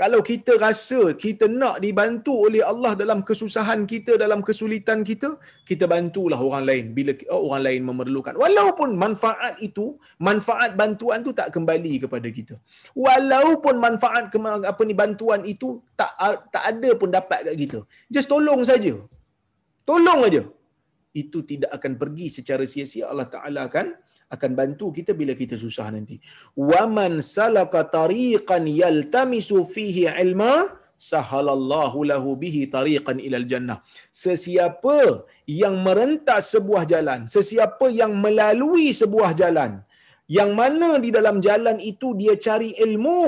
[0.00, 5.36] Kalau kita rasa kita nak dibantu oleh Allah dalam kesusahan kita, dalam kesulitan kita,
[5.68, 8.32] kita bantulah orang lain bila oh, orang lain memerlukan.
[8.42, 9.86] Walaupun manfaat itu,
[10.28, 12.56] manfaat bantuan tu tak kembali kepada kita.
[12.96, 14.32] Walaupun manfaat
[14.72, 16.16] apa ni bantuan itu tak
[16.48, 17.78] tak ada pun dapat kat kita.
[18.08, 18.96] Just tolong saja.
[19.84, 20.42] Tolong aja.
[21.12, 23.86] Itu tidak akan pergi secara sia-sia Allah Taala akan
[24.34, 26.16] akan bantu kita bila kita susah nanti.
[26.70, 30.54] Wa man salaka tariqan yaltamisu fihi ilma
[31.10, 33.78] sahalallahu lahu bihi tariqan ilal jannah.
[34.24, 34.98] Sesiapa
[35.60, 39.72] yang merentas sebuah jalan, sesiapa yang melalui sebuah jalan,
[40.38, 43.22] yang mana di dalam jalan itu dia cari ilmu,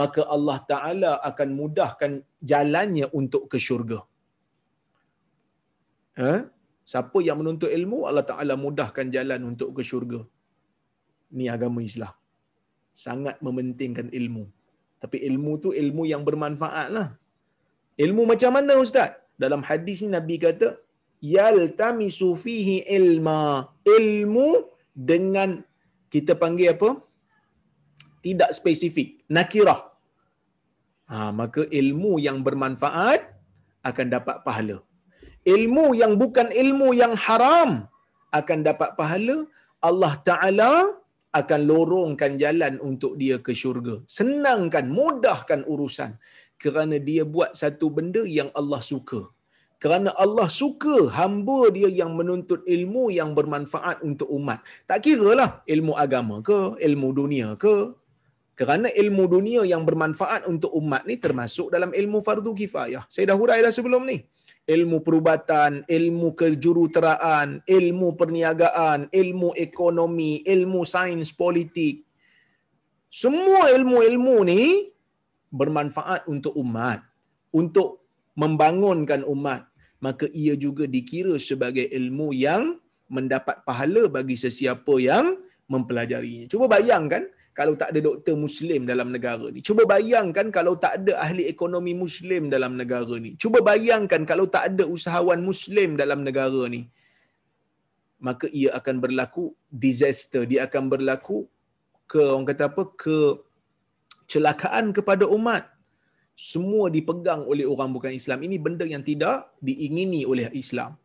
[0.00, 2.12] maka Allah Ta'ala akan mudahkan
[2.50, 3.98] jalannya untuk ke syurga.
[6.20, 6.32] Ha?
[6.90, 10.20] Siapa yang menuntut ilmu, Allah Ta'ala mudahkan jalan untuk ke syurga
[11.38, 12.14] ni agama Islam.
[13.04, 14.44] Sangat mementingkan ilmu.
[15.02, 17.08] Tapi ilmu tu ilmu yang bermanfaat lah.
[18.04, 19.16] Ilmu macam mana Ustaz?
[19.42, 20.68] Dalam hadis ni Nabi kata,
[21.20, 23.40] Yaltamisu fihi ilma.
[23.98, 24.48] Ilmu
[25.12, 25.50] dengan
[26.12, 26.90] kita panggil apa?
[28.24, 29.24] Tidak spesifik.
[29.36, 29.80] Nakirah.
[31.10, 33.20] Ha, maka ilmu yang bermanfaat
[33.90, 34.78] akan dapat pahala.
[35.54, 37.88] Ilmu yang bukan ilmu yang haram
[38.40, 39.36] akan dapat pahala.
[39.80, 40.72] Allah Ta'ala
[41.30, 44.02] akan lorongkan jalan untuk dia ke syurga.
[44.18, 46.18] Senangkan, mudahkan urusan.
[46.60, 49.32] Kerana dia buat satu benda yang Allah suka.
[49.80, 54.60] Kerana Allah suka hamba dia yang menuntut ilmu yang bermanfaat untuk umat.
[54.84, 57.96] Tak kira lah ilmu agama ke, ilmu dunia ke.
[58.60, 63.08] Kerana ilmu dunia yang bermanfaat untuk umat ni termasuk dalam ilmu fardu kifayah.
[63.08, 64.20] Saya dah hurai dah sebelum ni.
[64.70, 72.06] Ilmu perubatan, ilmu kejuruteraan, ilmu perniagaan, ilmu ekonomi, ilmu sains politik.
[73.10, 74.62] Semua ilmu-ilmu ni
[75.50, 77.02] bermanfaat untuk umat.
[77.50, 78.06] Untuk
[78.38, 85.36] membangunkan umat maka ia juga dikira sebagai ilmu yang mendapat pahala bagi sesiapa yang
[85.68, 86.48] mempelajarinya.
[86.48, 87.28] Cuba bayangkan
[87.58, 89.60] kalau tak ada doktor muslim dalam negara ni.
[89.68, 93.30] Cuba bayangkan kalau tak ada ahli ekonomi muslim dalam negara ni.
[93.42, 96.82] Cuba bayangkan kalau tak ada usahawan muslim dalam negara ni.
[98.26, 99.44] Maka ia akan berlaku
[99.84, 101.38] disaster, dia akan berlaku
[102.12, 102.82] ke orang kata apa?
[103.02, 103.18] ke
[104.32, 105.64] celakaan kepada umat
[106.52, 108.40] semua dipegang oleh orang bukan Islam.
[108.46, 110.96] Ini benda yang tidak diingini oleh Islam.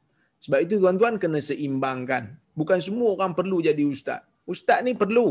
[0.43, 2.23] Sebab itu tuan-tuan kena seimbangkan.
[2.59, 4.23] Bukan semua orang perlu jadi ustaz.
[4.53, 5.27] Ustaz ni perlu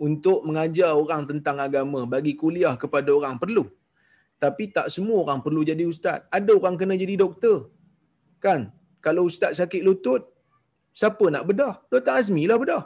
[0.00, 3.68] untuk mengajar orang tentang agama, bagi kuliah kepada orang perlu.
[4.40, 6.24] Tapi tak semua orang perlu jadi ustaz.
[6.32, 7.68] Ada orang kena jadi doktor.
[8.40, 8.72] Kan?
[9.04, 10.24] Kalau ustaz sakit lutut,
[10.96, 11.74] siapa nak bedah?
[11.92, 12.12] Dr.
[12.16, 12.84] Azmi lah bedah.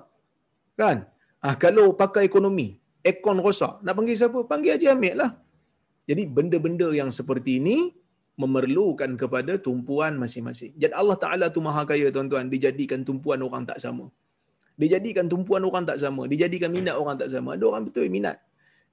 [0.75, 1.07] Kan?
[1.39, 4.43] Ah, kalau pakai ekonomi, ekon rosak, nak panggil siapa?
[4.51, 5.31] Panggil Haji Hamid lah.
[6.11, 7.95] Jadi benda-benda yang seperti ini
[8.35, 10.75] memerlukan kepada tumpuan masing-masing.
[10.75, 12.51] Jadi Allah Ta'ala tu maha kaya tuan-tuan.
[12.51, 14.11] Dijadikan tumpuan orang tak sama.
[14.75, 16.27] Dijadikan tumpuan orang tak sama.
[16.27, 17.55] Dijadikan minat orang tak sama.
[17.55, 18.43] Ada orang betul minat.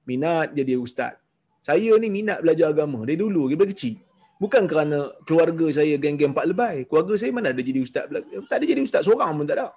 [0.06, 1.18] Minat jadi ustaz.
[1.62, 3.02] Saya ni minat belajar agama.
[3.02, 3.98] Dari dulu, dari kecil.
[4.38, 6.76] Bukan kerana keluarga saya geng-geng Pak Lebai.
[6.86, 8.06] Keluarga saya mana ada jadi ustaz.
[8.50, 9.06] Tak ada jadi ustaz.
[9.06, 9.70] Seorang pun tak ada.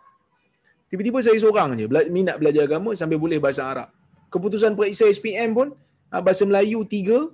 [0.90, 1.86] Tiba-tiba saya seorang je.
[2.10, 3.90] Minat belajar agama sampai boleh bahasa Arab.
[4.30, 5.68] Keputusan periksa SPM pun
[6.16, 7.34] Ah, bahasa Melayu 3,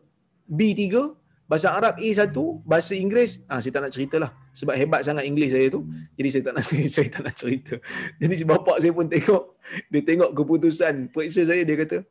[0.50, 1.14] B3,
[1.52, 2.32] bahasa Arab A1,
[2.64, 5.84] bahasa Inggeris, ah saya tak nak ceritalah sebab hebat sangat Inggeris saya tu.
[6.16, 6.64] Jadi saya tak nak
[6.96, 7.76] saya tak nak cerita.
[8.24, 9.60] Jadi si bapak saya pun tengok,
[9.92, 12.08] dia tengok keputusan periksa saya dia kata,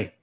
[0.00, 0.16] "Eh,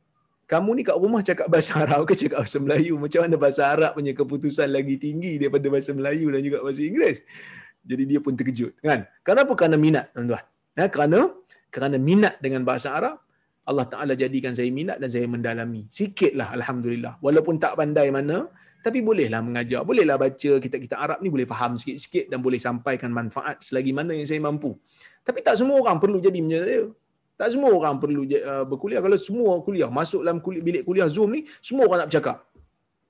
[0.50, 2.98] kamu ni kat rumah cakap bahasa Arab ke cakap bahasa Melayu?
[2.98, 7.22] Macam mana bahasa Arab punya keputusan lagi tinggi daripada bahasa Melayu dan juga bahasa Inggeris?"
[7.88, 9.06] Jadi dia pun terkejut, kan?
[9.22, 9.54] Kenapa?
[9.54, 10.44] Kerana minat, tuan-tuan.
[10.74, 11.30] Ya, kerana
[11.70, 13.22] kerana minat dengan bahasa Arab,
[13.68, 15.84] Allah Ta'ala jadikan saya minat dan saya mendalami.
[15.92, 17.20] Sikitlah Alhamdulillah.
[17.20, 18.48] Walaupun tak pandai mana,
[18.80, 19.84] tapi bolehlah mengajar.
[19.84, 24.24] Bolehlah baca kitab-kitab Arab ni boleh faham sikit-sikit dan boleh sampaikan manfaat selagi mana yang
[24.24, 24.72] saya mampu.
[25.28, 26.84] Tapi tak semua orang perlu jadi macam saya.
[27.38, 29.04] Tak semua orang perlu uh, berkuliah.
[29.04, 32.48] Kalau semua kuliah, masuk dalam kuliah, bilik kuliah Zoom ni, semua orang nak bercakap.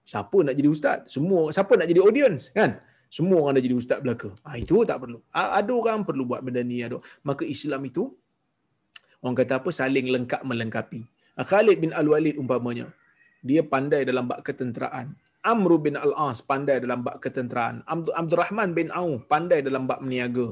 [0.04, 0.98] Siapa nak jadi ustaz?
[1.08, 2.82] Semua siapa nak jadi audience, kan?
[3.08, 4.36] Semua orang nak jadi ustaz belaka.
[4.44, 5.20] Ah itu tak perlu.
[5.32, 7.00] Ada orang perlu buat benda ni ada.
[7.24, 8.12] Maka Islam itu
[9.22, 9.70] orang kata apa?
[9.74, 11.02] Saling lengkap melengkapi.
[11.38, 12.90] Ah, Khalid bin Al-Walid umpamanya
[13.46, 15.14] dia pandai dalam bab ketenteraan.
[15.46, 17.86] Amr bin Al-As pandai dalam bab ketenteraan.
[17.88, 20.48] Abdul Rahman bin Auf pandai dalam bab meniaga.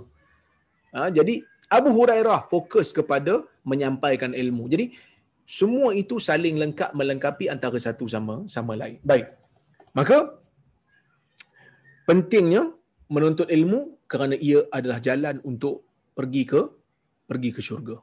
[0.96, 4.72] Ha, jadi Abu Hurairah fokus kepada menyampaikan ilmu.
[4.72, 4.96] Jadi
[5.44, 9.02] semua itu saling lengkap melengkapi antara satu sama sama lain.
[9.04, 9.36] Baik.
[9.98, 10.18] Maka
[12.08, 12.72] pentingnya
[13.12, 15.84] menuntut ilmu kerana ia adalah jalan untuk
[16.16, 16.62] pergi ke
[17.26, 17.98] pergi ke syurga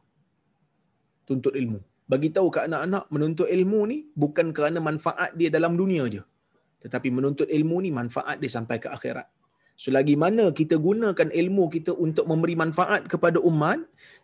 [1.32, 1.80] tuntut ilmu.
[2.12, 6.22] Bagi tahu ke anak-anak menuntut ilmu ni bukan kerana manfaat dia dalam dunia je.
[6.84, 9.24] Tetapi menuntut ilmu ni manfaat dia sampai ke akhirat.
[9.84, 13.80] Selagi mana kita gunakan ilmu kita untuk memberi manfaat kepada umat,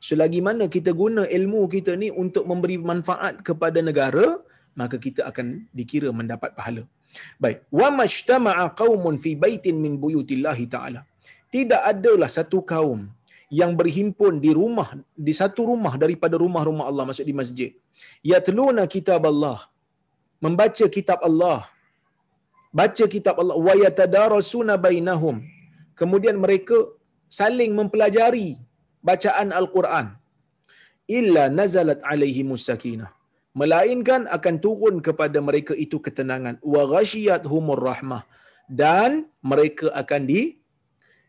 [0.08, 4.38] selagi mana kita guna ilmu kita ni untuk memberi manfaat kepada negara,
[4.78, 6.84] maka kita akan dikira mendapat pahala.
[7.42, 11.00] Baik, wa mashtama'a qaumun fi baitin min buyutillahi ta'ala.
[11.48, 13.08] Tidak adalah satu kaum
[13.48, 17.70] yang berhimpun di rumah di satu rumah daripada rumah-rumah Allah maksud di masjid.
[18.32, 19.58] Yatluna kitab Allah
[20.44, 21.60] membaca kitab Allah
[22.78, 25.36] baca kitab Allah wa yatadarasuna bainahum.
[26.00, 26.78] Kemudian mereka
[27.40, 28.60] saling mempelajari
[29.08, 30.14] bacaan al-Quran.
[31.18, 33.10] Illa nazalat alaihi musakinah
[33.60, 36.56] melainkan akan turun kepada mereka itu ketenangan.
[36.74, 38.22] Wa ghashiyat humur rahmah.
[38.68, 39.10] Dan
[39.50, 40.40] mereka akan di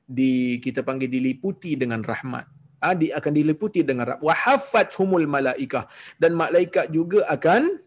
[0.09, 2.49] di kita panggil diliputi dengan rahmat.
[2.81, 4.25] Ha, di, akan diliputi dengan rahmat.
[4.25, 5.85] Wa humul malaikah.
[6.17, 7.85] Dan malaikat juga akan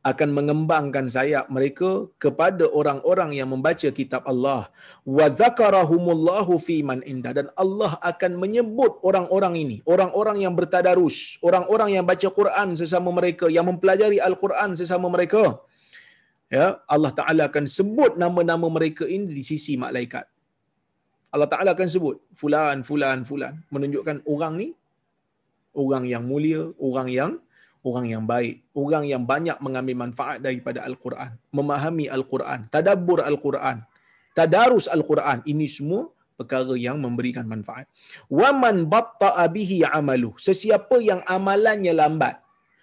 [0.00, 4.72] akan mengembangkan sayap mereka kepada orang-orang yang membaca kitab Allah.
[5.04, 9.76] Wa zakarahumullahu fi man inda dan Allah akan menyebut orang-orang ini.
[9.84, 11.36] Orang-orang yang bertadarus.
[11.44, 13.46] Orang-orang yang baca Quran sesama mereka.
[13.46, 15.60] Yang mempelajari al-Quran sesama mereka.
[16.50, 20.26] Ya Allah Taala akan sebut nama-nama mereka ini di sisi malaikat
[21.30, 23.54] Allah Taala akan sebut fulan fulan fulan.
[23.70, 24.68] Menunjukkan orang ni
[25.74, 27.32] orang yang mulia orang yang
[27.86, 33.86] orang yang baik orang yang banyak mengambil manfaat daripada al-Quran memahami al-Quran tadabbur al-Quran
[34.34, 35.46] tadarus al-Quran.
[35.46, 37.84] Ini semua perkara yang memberikan manfaat.
[38.32, 40.32] Waman batta'a bihi amalu.
[40.40, 42.40] Sesiapa yang amalannya lambat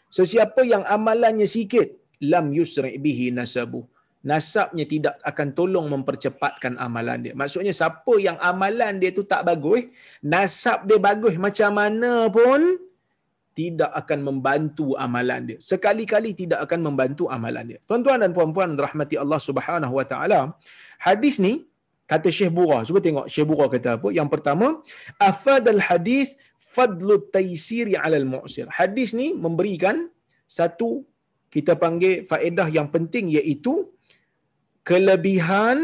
[0.07, 1.91] sesiapa yang amalannya sikit
[2.23, 3.85] lam yusri bihi nasabu
[4.27, 7.33] nasabnya tidak akan tolong mempercepatkan amalan dia.
[7.41, 9.87] Maksudnya siapa yang amalan dia tu tak bagus
[10.19, 12.61] nasab dia bagus macam mana pun
[13.55, 15.57] tidak akan membantu amalan dia.
[15.63, 17.79] Sekali-kali tidak akan membantu amalan dia.
[17.87, 20.39] Tuan-tuan dan puan-puan rahmati Allah Subhanahu wa taala
[20.99, 21.63] hadis ni
[22.05, 24.11] kata Syekh Bura cuba tengok Syekh Bura kata apa.
[24.11, 24.67] Yang pertama
[25.17, 28.67] afadal hadis fadlu taysiri alal mu'sir.
[28.69, 30.11] Hadis ni memberikan
[30.45, 31.07] satu
[31.47, 33.87] kita panggil faedah yang penting iaitu
[34.87, 35.77] kelebihan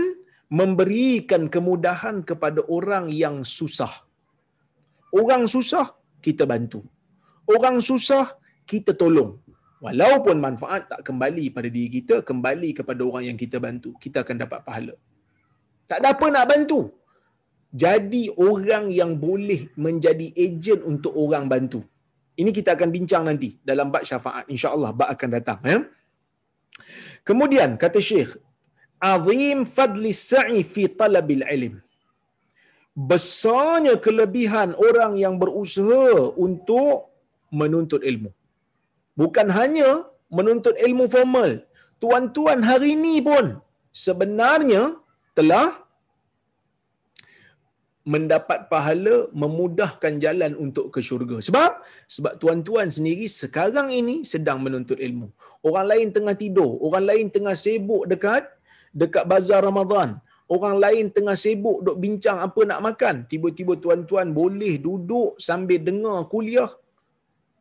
[0.59, 3.93] memberikan kemudahan kepada orang yang susah.
[5.11, 5.91] Orang susah,
[6.25, 6.79] kita bantu.
[7.55, 8.25] Orang susah,
[8.63, 9.31] kita tolong.
[9.83, 13.91] Walaupun manfaat tak kembali pada diri kita, kembali kepada orang yang kita bantu.
[13.99, 14.95] Kita akan dapat pahala.
[15.89, 16.79] Tak ada apa nak bantu.
[17.83, 21.83] Jadi orang yang boleh menjadi ejen untuk orang bantu.
[22.39, 24.47] Ini kita akan bincang nanti dalam bab syafaat.
[24.47, 25.59] InsyaAllah bab akan datang.
[25.67, 25.77] Ya?
[27.27, 28.39] Kemudian kata Syekh,
[29.11, 31.75] azim fadli sa'i fi talabil ilm.
[33.09, 37.09] Besarnya kelebihan orang yang berusaha untuk
[37.59, 38.31] menuntut ilmu.
[39.21, 39.89] Bukan hanya
[40.37, 41.51] menuntut ilmu formal.
[42.03, 43.45] Tuan-tuan hari ini pun
[44.05, 44.83] sebenarnya
[45.37, 45.67] telah
[48.13, 51.37] mendapat pahala memudahkan jalan untuk ke syurga.
[51.47, 51.71] Sebab
[52.15, 55.27] sebab tuan-tuan sendiri sekarang ini sedang menuntut ilmu.
[55.67, 58.43] Orang lain tengah tidur, orang lain tengah sibuk dekat
[58.93, 60.21] dekat bazar Ramadan.
[60.45, 63.15] Orang lain tengah sibuk duk bincang apa nak makan.
[63.25, 66.69] Tiba-tiba tuan-tuan boleh duduk sambil dengar kuliah.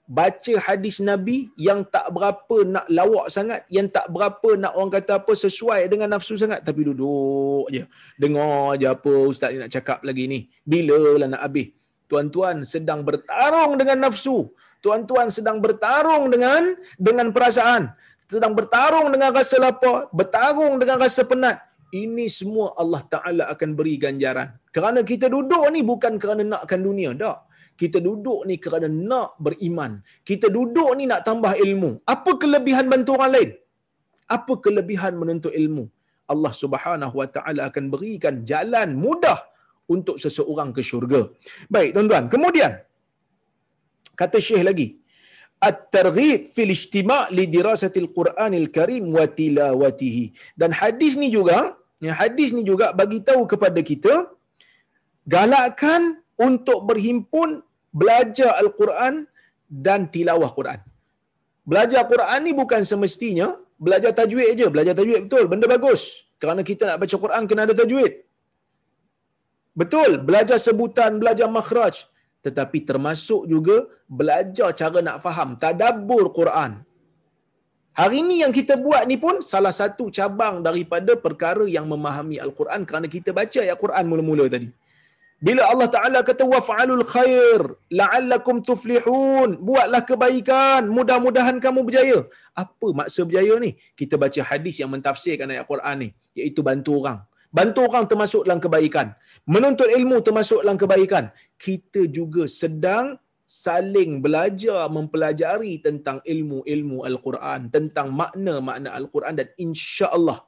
[0.03, 3.65] Baca hadis Nabi yang tak berapa nak lawak sangat.
[3.73, 6.61] Yang tak berapa nak orang kata apa sesuai dengan nafsu sangat.
[6.61, 7.89] Tapi duduk je.
[8.21, 10.53] Dengar je apa ustaz ni nak cakap lagi ni.
[10.61, 11.73] Bila lah nak habis.
[12.11, 14.53] Tuan-tuan sedang bertarung dengan nafsu.
[14.85, 17.95] Tuan-tuan sedang bertarung dengan dengan perasaan
[18.33, 21.57] sedang bertarung dengan rasa lapar, bertarung dengan rasa penat.
[21.93, 24.49] Ini semua Allah Ta'ala akan beri ganjaran.
[24.75, 27.13] Kerana kita duduk ni bukan kerana nakkan dunia.
[27.23, 27.39] Tak.
[27.81, 29.93] Kita duduk ni kerana nak beriman.
[30.25, 31.91] Kita duduk ni nak tambah ilmu.
[32.15, 33.51] Apa kelebihan bantu orang lain?
[34.37, 35.85] Apa kelebihan menuntut ilmu?
[36.33, 39.41] Allah Subhanahu Wa Ta'ala akan berikan jalan mudah
[39.95, 41.29] untuk seseorang ke syurga.
[41.69, 42.25] Baik, tuan-tuan.
[42.33, 42.73] Kemudian,
[44.17, 44.87] kata Syekh lagi,
[45.69, 50.25] at-targhib fil ijtima' li dirasatil Qur'anil Karim wa tilawatihi.
[50.61, 51.59] Dan hadis ni juga,
[52.07, 54.15] ya hadis ni juga bagi tahu kepada kita
[55.35, 57.63] galakkan untuk berhimpun
[57.95, 59.15] belajar Al-Quran
[59.87, 60.81] dan tilawah Quran.
[61.71, 63.49] Belajar Quran ni bukan semestinya
[63.79, 66.27] belajar tajwid aja, belajar tajwid betul, benda bagus.
[66.43, 68.13] Kerana kita nak baca Quran kena ada tajwid.
[69.81, 72.12] Betul, belajar sebutan, belajar makhraj
[72.47, 73.77] tetapi termasuk juga
[74.19, 76.83] belajar cara nak faham tadabbur Quran.
[77.93, 82.89] Hari ini yang kita buat ni pun salah satu cabang daripada perkara yang memahami Al-Quran
[82.89, 84.69] kerana kita baca ayat Quran mula-mula tadi.
[85.43, 92.19] Bila Allah Taala kata waf'alul khair la'allakum tuflihun, buatlah kebaikan, mudah-mudahan kamu berjaya.
[92.55, 93.75] Apa maksud berjaya ni?
[93.99, 97.27] Kita baca hadis yang mentafsirkan ayat Quran ni, iaitu bantu orang.
[97.53, 99.13] Bantu orang termasuk dalam kebaikan.
[99.45, 101.29] Menuntut ilmu termasuk dalam kebaikan.
[101.61, 110.41] Kita juga sedang saling belajar mempelajari tentang ilmu-ilmu Al-Quran, tentang makna-makna Al-Quran dan insya-Allah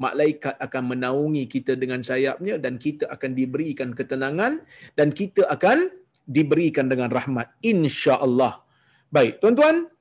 [0.00, 4.64] malaikat akan menaungi kita dengan sayapnya dan kita akan diberikan ketenangan
[4.98, 5.92] dan kita akan
[6.26, 8.64] diberikan dengan rahmat insya-Allah.
[9.12, 9.92] Baik, tuan-tuan,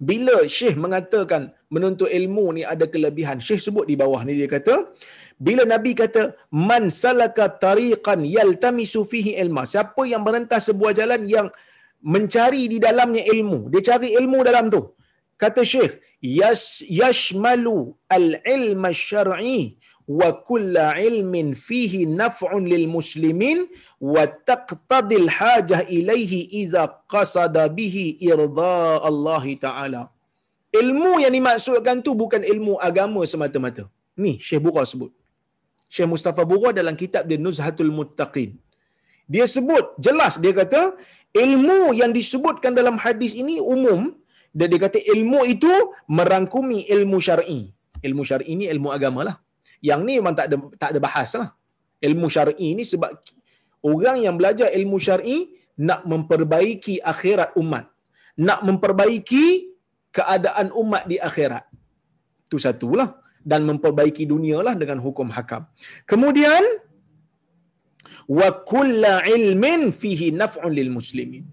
[0.00, 3.38] bila Syekh mengatakan menuntut ilmu ni ada kelebihan.
[3.46, 4.74] Syekh sebut di bawah ni dia kata,
[5.46, 11.48] bila Nabi kata man salaka tariqan yaltamisu fihi ilma, siapa yang merentas sebuah jalan yang
[12.14, 14.82] mencari di dalamnya ilmu, dia cari ilmu dalam tu.
[15.36, 23.66] Kata Syekh, yas yashmalu al-ilma syar'i wa kulla ilmin fihi naf'un lil muslimin
[23.98, 30.02] wa taqtadil hajah ilaihi idza qasada bihi irda Allah taala
[30.80, 33.84] ilmu yang dimaksudkan tu bukan ilmu agama semata-mata.
[34.22, 35.10] Ni Syekh Bura sebut.
[35.94, 38.50] Syekh Mustafa Bura dalam kitab dia Nuzhatul Muttaqin.
[39.34, 40.82] Dia sebut jelas dia kata
[41.44, 44.14] ilmu yang disebutkan dalam hadis ini umum
[44.58, 45.72] dan dia kata ilmu itu
[46.18, 47.60] merangkumi ilmu syar'i.
[48.06, 49.36] Ilmu syar'i ni ilmu agama lah.
[49.88, 51.48] Yang ni memang tak ada tak ada bahas lah.
[52.08, 53.12] Ilmu syar'i ni sebab
[53.92, 55.38] orang yang belajar ilmu syar'i
[55.88, 57.84] nak memperbaiki akhirat umat.
[58.40, 59.44] Nak memperbaiki
[60.16, 61.64] keadaan umat di akhirat.
[62.48, 63.10] Itu satulah.
[63.46, 65.62] Dan memperbaiki dunia lah dengan hukum hakam.
[66.02, 66.62] Kemudian,
[68.26, 71.46] wa kulla ilmin fihi naf'un lil muslimin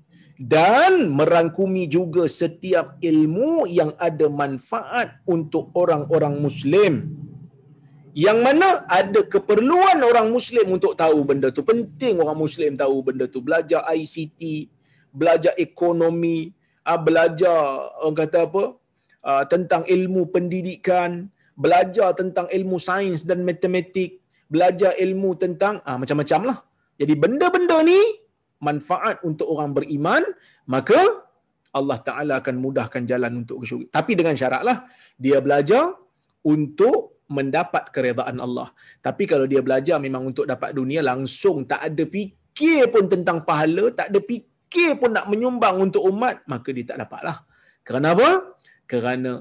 [0.44, 6.94] dan merangkumi juga setiap ilmu yang ada manfaat untuk orang-orang muslim
[8.14, 13.26] yang mana ada keperluan orang muslim untuk tahu benda tu penting orang muslim tahu benda
[13.30, 14.42] tu belajar ICT
[15.14, 16.54] belajar ekonomi
[16.88, 17.60] ah, belajar
[18.04, 18.64] orang kata apa
[19.26, 26.42] ah, tentang ilmu pendidikan belajar tentang ilmu sains dan matematik belajar ilmu tentang ah, macam-macam
[26.54, 26.58] lah
[26.98, 28.00] jadi benda-benda ni
[28.64, 30.24] manfaat untuk orang beriman,
[30.72, 30.98] maka
[31.76, 33.88] Allah Ta'ala akan mudahkan jalan untuk ke syurga.
[34.00, 34.88] Tapi dengan syaratlah,
[35.20, 35.98] dia belajar
[36.48, 38.72] untuk mendapat keredaan Allah.
[39.04, 43.90] Tapi kalau dia belajar memang untuk dapat dunia, langsung tak ada fikir pun tentang pahala,
[43.92, 44.53] tak ada fikir
[44.98, 47.38] pun nak menyumbang untuk umat, maka dia tak dapatlah.
[47.86, 48.30] Kerana apa?
[48.90, 49.32] Kerana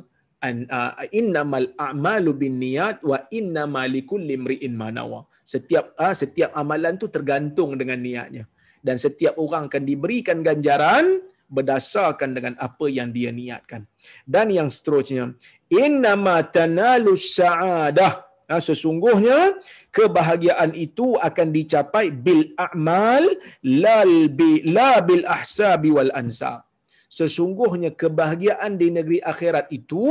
[1.14, 5.22] innamal a'malu bin niyat wa innamal likulli imri'in ma nawa.
[5.42, 8.46] Setiap uh, setiap amalan tu tergantung dengan niatnya
[8.82, 11.22] dan setiap orang akan diberikan ganjaran
[11.52, 13.84] berdasarkan dengan apa yang dia niatkan.
[14.24, 15.36] Dan yang seterusnya,
[15.68, 18.31] innama tanalu sa'adah.
[18.52, 19.56] Ha, sesungguhnya
[19.96, 23.24] kebahagiaan itu akan dicapai bil a'mal
[23.64, 26.60] lal bi la bil ahsabi wal ansab.
[27.08, 30.04] Sesungguhnya kebahagiaan di negeri akhirat itu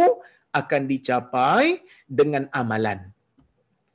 [0.59, 3.13] akan dicapai dengan amalan.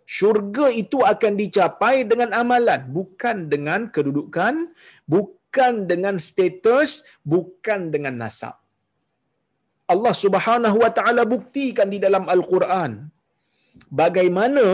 [0.07, 4.71] Syurga itu akan dicapai dengan amalan bukan dengan kedudukan
[5.11, 8.55] bukan dengan status bukan dengan nasab.
[9.91, 13.11] Allah Subhanahu wa taala buktikan di dalam al-Quran
[14.01, 14.67] bagaimana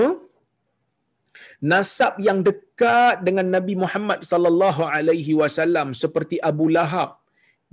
[1.72, 7.10] nasab yang dekat dengan Nabi Muhammad sallallahu alaihi wasallam seperti Abu Lahab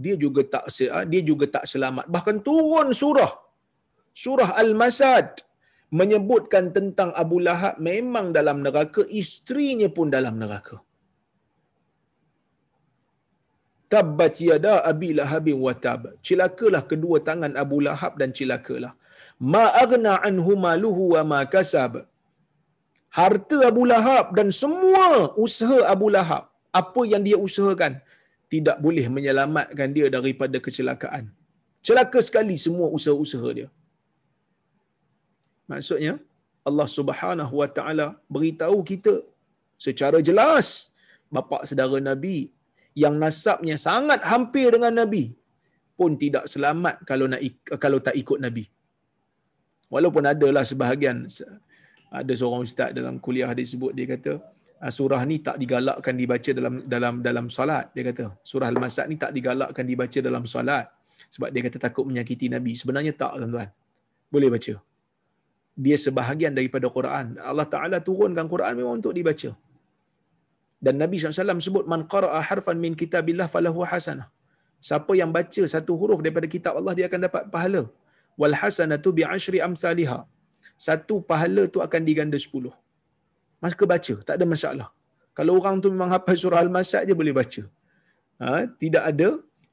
[0.03, 0.65] dia juga tak
[1.11, 3.31] dia juga tak selamat bahkan turun surah
[4.23, 5.27] surah al-masad
[5.99, 10.77] menyebutkan tentang Abu Lahab memang dalam neraka, isterinya pun dalam neraka.
[13.93, 16.01] Tabbat yada Abi Lahabin wa tab.
[16.25, 18.93] Cilakalah kedua tangan Abu Lahab dan cilakalah.
[19.39, 21.93] Ma aghna anhu maluhu wa ma kasab.
[23.17, 26.43] Harta Abu Lahab dan semua usaha Abu Lahab,
[26.79, 27.93] apa yang dia usahakan,
[28.53, 31.23] tidak boleh menyelamatkan dia daripada kecelakaan.
[31.87, 33.67] Celaka sekali semua usaha-usaha dia.
[35.71, 36.13] Maksudnya
[36.69, 39.13] Allah Subhanahu Wa Taala beritahu kita
[39.87, 40.91] secara jelas
[41.35, 42.37] bapa saudara Nabi
[43.03, 45.23] yang nasabnya sangat hampir dengan Nabi
[45.99, 47.41] pun tidak selamat kalau nak
[47.83, 48.65] kalau tak ikut Nabi.
[49.89, 51.25] Walaupun adalah sebahagian
[52.09, 54.41] ada seorang ustaz dalam kuliah dia sebut dia kata
[54.81, 59.17] ah, surah ni tak digalakkan dibaca dalam dalam dalam solat dia kata surah al-masad ni
[59.17, 60.89] tak digalakkan dibaca dalam solat
[61.29, 63.69] sebab dia kata takut menyakiti nabi sebenarnya tak tuan-tuan
[64.33, 64.73] boleh baca
[65.85, 67.25] dia sebahagian daripada Quran.
[67.49, 69.49] Allah Ta'ala turunkan Quran memang untuk dibaca.
[70.85, 74.27] Dan Nabi SAW sebut, Man qara'a harfan min kitabillah falahu hasanah.
[74.87, 77.83] Siapa yang baca satu huruf daripada kitab Allah, dia akan dapat pahala.
[78.41, 80.19] Wal hasanatu bi'ashri amsaliha.
[80.87, 82.73] Satu pahala tu akan diganda sepuluh.
[83.63, 84.87] Maka baca, tak ada masalah.
[85.37, 87.63] Kalau orang tu memang hafal surah Al-Masad je boleh baca.
[88.43, 88.51] Ha?
[88.81, 89.29] Tidak ada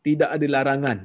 [0.06, 0.98] tidak ada larangan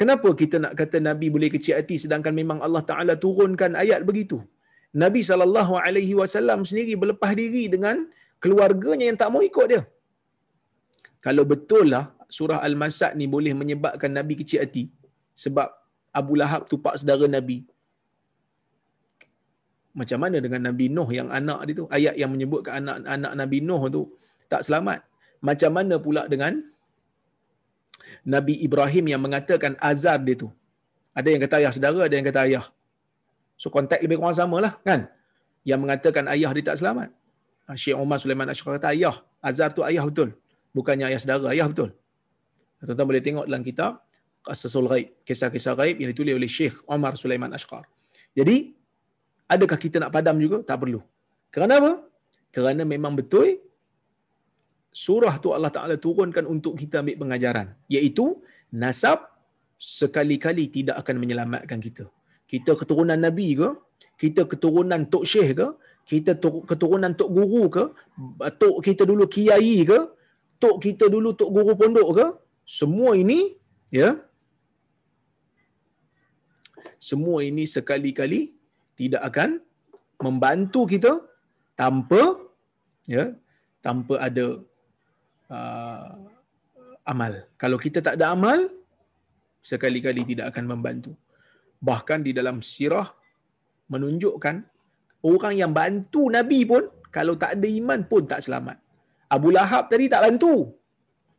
[0.00, 4.38] Kenapa kita nak kata Nabi boleh kecil hati sedangkan memang Allah Taala turunkan ayat begitu?
[5.02, 7.96] Nabi sallallahu alaihi wasallam sendiri berlepas diri dengan
[8.42, 9.82] keluarganya yang tak mau ikut dia.
[11.26, 12.04] Kalau betul lah
[12.36, 14.84] surah Al-Masad ni boleh menyebabkan Nabi kecil hati
[15.44, 15.70] sebab
[16.14, 17.66] Abu Lahab tu pak saudara Nabi.
[19.94, 21.86] Macam mana dengan Nabi Nuh yang anak dia tu?
[21.90, 24.02] Ayat yang menyebutkan anak-anak Nabi Nuh tu
[24.50, 25.02] tak selamat.
[25.42, 26.62] Macam mana pula dengan
[28.26, 30.48] Nabi Ibrahim yang mengatakan azar dia tu.
[31.14, 32.64] Ada yang kata ayah saudara, ada yang kata ayah.
[33.54, 35.06] So konteks lebih kurang sama lah kan.
[35.62, 37.08] Yang mengatakan ayah dia tak selamat.
[37.64, 39.14] Ha, Syekh Umar Sulaiman Ashkar kata ayah.
[39.38, 40.34] Azar tu ayah betul.
[40.74, 41.94] Bukannya ayah saudara, ayah betul.
[42.82, 44.02] Tuan-tuan boleh tengok dalam kitab
[44.44, 45.08] Qasasul Ghaib.
[45.26, 47.88] Kisah-kisah ghaib yang ditulis oleh Syekh Umar Sulaiman Ashkar.
[48.36, 48.76] Jadi,
[49.48, 50.60] adakah kita nak padam juga?
[50.60, 51.00] Tak perlu.
[51.48, 51.92] Kerana apa?
[52.54, 53.58] Kerana memang betul
[54.94, 58.38] surah tu Allah Taala turunkan untuk kita ambil pengajaran iaitu
[58.70, 59.26] nasab
[59.74, 62.06] sekali-kali tidak akan menyelamatkan kita.
[62.46, 63.68] Kita keturunan Nabi ke?
[64.14, 65.66] Kita keturunan Tok Syekh ke?
[66.06, 66.38] Kita
[66.70, 67.84] keturunan Tok Guru ke?
[68.60, 69.98] Tok kita dulu Kiai ke?
[70.62, 72.26] Tok kita dulu Tok Guru Pondok ke?
[72.64, 73.52] Semua ini,
[73.90, 74.14] ya,
[76.98, 78.52] semua ini sekali-kali
[78.94, 79.50] tidak akan
[80.22, 81.12] membantu kita
[81.74, 82.22] tanpa
[83.10, 83.34] ya
[83.84, 84.46] tanpa ada
[85.52, 86.08] uh,
[87.04, 87.32] amal.
[87.60, 88.58] Kalau kita tak ada amal,
[89.60, 91.12] sekali-kali tidak akan membantu.
[91.84, 93.12] Bahkan di dalam sirah
[93.92, 94.56] menunjukkan
[95.30, 98.80] orang yang bantu Nabi pun kalau tak ada iman pun tak selamat.
[99.28, 100.72] Abu Lahab tadi tak bantu.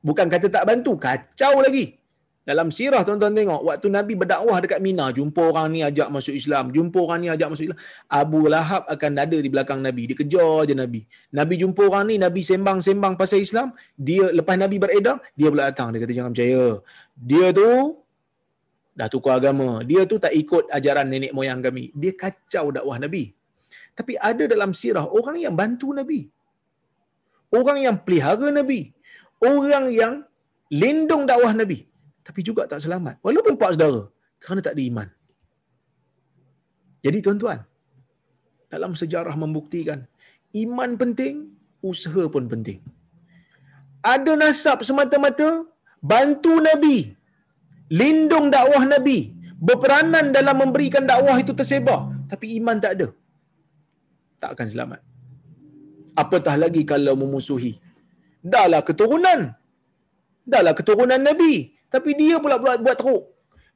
[0.06, 1.98] Bukan kata tak bantu, kacau lagi.
[2.46, 6.70] Dalam sirah tuan-tuan tengok, waktu Nabi berdakwah dekat Mina, jumpa orang ni ajak masuk Islam,
[6.70, 7.80] jumpa orang ni ajak masuk Islam.
[8.06, 11.02] Abu Lahab akan ada di belakang Nabi, dia kejar je Nabi.
[11.34, 15.90] Nabi jumpa orang ni, Nabi sembang-sembang pasal Islam, dia lepas Nabi beredar, dia pula datang,
[15.90, 16.66] dia kata jangan percaya.
[17.18, 17.70] Dia tu
[18.94, 19.82] dah tukar agama.
[19.82, 21.90] Dia tu tak ikut ajaran nenek moyang kami.
[21.98, 23.34] Dia kacau dakwah Nabi.
[23.98, 26.30] Tapi ada dalam sirah orang yang bantu Nabi.
[27.50, 28.94] Orang yang pelihara Nabi.
[29.42, 30.22] Orang yang
[30.70, 31.95] lindung dakwah Nabi
[32.26, 33.22] tapi juga tak selamat.
[33.22, 34.02] Walaupun pak saudara,
[34.42, 35.08] kerana tak ada iman.
[37.06, 37.60] Jadi tuan-tuan,
[38.74, 40.10] dalam sejarah membuktikan,
[40.58, 41.54] iman penting,
[41.86, 42.82] usaha pun penting.
[44.02, 45.70] Ada nasab semata-mata,
[46.02, 47.14] bantu Nabi,
[47.94, 53.08] lindung dakwah Nabi, berperanan dalam memberikan dakwah itu tersebar, tapi iman tak ada.
[54.42, 55.02] Tak akan selamat.
[56.18, 57.78] Apatah lagi kalau memusuhi.
[58.42, 59.54] Dahlah keturunan.
[60.46, 63.24] Dahlah keturunan Nabi tapi dia pula buat buat teruk.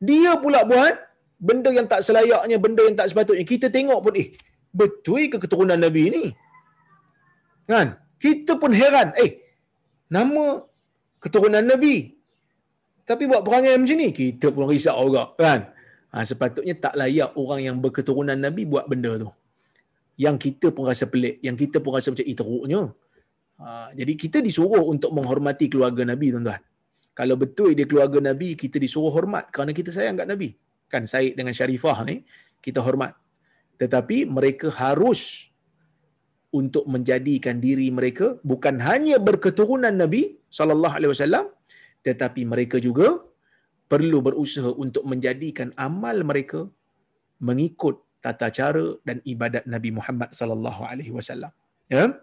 [0.04, 0.92] Dia pula buat
[1.40, 3.48] benda yang tak selayaknya, benda yang tak sepatutnya.
[3.48, 4.36] Kita tengok pun, eh,
[4.76, 6.24] betul ke keturunan Nabi ni?
[7.64, 7.96] Kan?
[8.20, 9.40] Kita pun heran, eh,
[10.12, 10.60] nama
[11.24, 12.12] keturunan Nabi.
[13.08, 15.32] Tapi buat perangai macam ni, kita pun risau juga.
[15.40, 15.72] Kan?
[16.12, 19.32] Ha, sepatutnya tak layak orang yang berketurunan Nabi buat benda tu.
[20.20, 22.82] Yang kita pun rasa pelik, yang kita pun rasa macam, eh, teruknya.
[23.64, 26.60] Ha, jadi kita disuruh untuk menghormati keluarga Nabi, tuan-tuan
[27.20, 30.50] kalau betul dia keluarga Nabi, kita disuruh hormat kerana kita sayang kat Nabi.
[30.92, 32.16] Kan Said dengan Syarifah ni,
[32.66, 33.12] kita hormat.
[33.82, 35.52] Tetapi mereka harus
[36.60, 40.22] untuk menjadikan diri mereka bukan hanya berketurunan Nabi
[40.58, 41.46] sallallahu alaihi wasallam
[42.08, 43.22] tetapi mereka juga
[43.92, 46.66] perlu berusaha untuk menjadikan amal mereka
[47.48, 51.54] mengikut tata cara dan ibadat Nabi Muhammad sallallahu alaihi wasallam
[51.96, 52.18] ya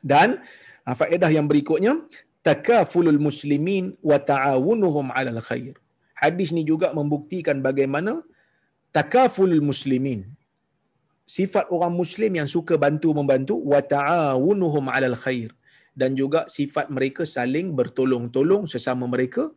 [0.00, 0.40] dan
[0.88, 1.92] ah, faedah yang berikutnya
[2.46, 5.74] takafulul muslimin wa ta'awunuhum 'alal khair.
[6.18, 8.22] Hadis ni juga membuktikan bagaimana
[8.94, 10.26] takafulul muslimin
[11.26, 15.50] sifat orang muslim yang suka bantu membantu wa ta'awunuhum 'alal khair
[15.94, 19.48] dan juga sifat mereka saling bertolong-tolong sesama mereka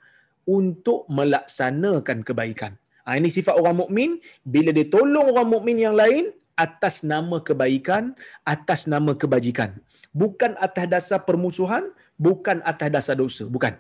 [0.45, 2.73] untuk melaksanakan kebaikan.
[3.05, 4.09] Ha, ini sifat orang mukmin
[4.45, 8.13] bila dia tolong orang mukmin yang lain atas nama kebaikan,
[8.47, 9.75] atas nama kebajikan.
[10.15, 13.75] Bukan atas dasar permusuhan, bukan atas dasar dosa, bukan.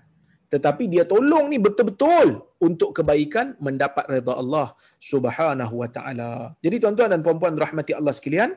[0.45, 6.53] Tetapi dia tolong ni betul-betul untuk kebaikan mendapat redha Allah Subhanahu wa taala.
[6.61, 8.53] Jadi tuan-tuan dan puan-puan rahmati Allah sekalian,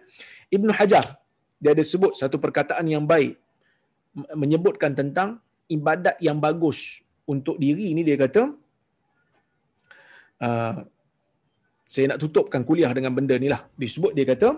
[0.53, 1.05] Ibnu Hajar
[1.59, 3.35] dia ada sebut satu perkataan yang baik
[4.43, 8.43] menyebutkan tentang ibadat yang bagus untuk diri ini dia kata
[10.47, 10.77] uh,
[11.93, 13.65] saya nak tutupkan kuliah dengan benda ni lah.
[13.83, 14.49] Disebut dia kata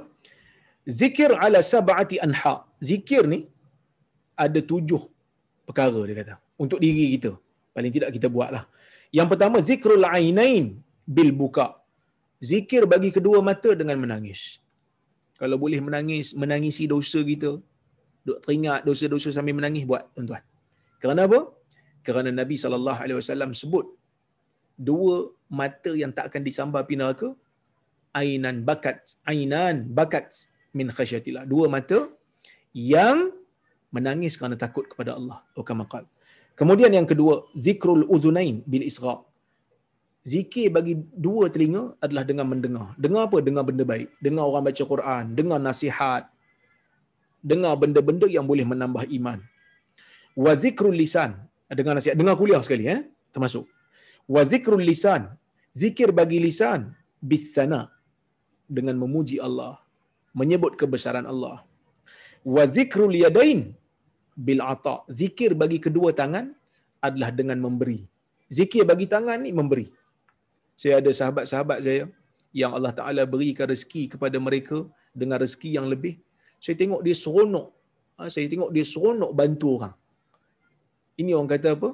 [1.01, 2.55] zikir ala sab'ati anha.
[2.83, 3.47] Zikir ni
[4.45, 5.03] ada tujuh
[5.69, 7.33] perkara dia kata untuk diri kita.
[7.75, 8.65] Paling tidak kita buatlah.
[9.19, 10.67] Yang pertama zikrul ainain
[11.17, 11.67] bil buka.
[12.41, 14.41] Zikir bagi kedua mata dengan menangis.
[15.41, 17.51] Kalau boleh menangis menangisi dosa kita
[18.27, 20.45] duk teringat dosa-dosa sambil menangis buat tuan-tuan.
[21.01, 21.41] Kerana apa?
[22.07, 23.87] Kerana Nabi sallallahu alaihi wasallam sebut
[24.89, 25.17] dua
[25.61, 27.29] mata yang tak akan disambar api neraka
[28.21, 31.45] ainan bakat ainan bakat min khasyatillah.
[31.53, 32.09] Dua mata
[32.73, 33.19] yang
[33.95, 35.43] menangis kerana takut kepada Allah.
[35.55, 36.07] Kamakal.
[36.59, 39.23] Kemudian yang kedua, zikrul uzunain bil isra.
[40.21, 40.95] Zikir bagi
[41.27, 42.93] dua telinga adalah dengan mendengar.
[43.01, 43.41] Dengar apa?
[43.41, 44.09] Dengar benda baik.
[44.21, 46.29] Dengar orang baca Quran, dengar nasihat.
[47.41, 49.41] Dengar benda-benda yang boleh menambah iman.
[50.37, 51.41] Wa zikrul lisan.
[51.73, 53.65] Dengar nasihat, dengar kuliah sekali eh, termasuk.
[54.29, 55.33] Wa zikrul lisan.
[55.73, 57.89] Zikir bagi lisan bisana
[58.69, 59.81] dengan memuji Allah,
[60.37, 61.65] menyebut kebesaran Allah.
[62.45, 63.73] Wa zikrul yadain
[64.37, 65.07] bil ata.
[65.21, 66.53] Zikir bagi kedua tangan
[67.01, 68.01] adalah dengan memberi.
[68.51, 69.87] Zikir bagi tangan ni memberi.
[70.75, 72.09] Saya ada sahabat-sahabat saya
[72.51, 74.79] yang Allah Taala berikan rezeki kepada mereka
[75.15, 76.19] dengan rezeki yang lebih.
[76.59, 77.69] Saya tengok dia seronok.
[78.19, 79.95] Ha, saya tengok dia seronok bantu orang.
[81.21, 81.91] Ini orang kata apa?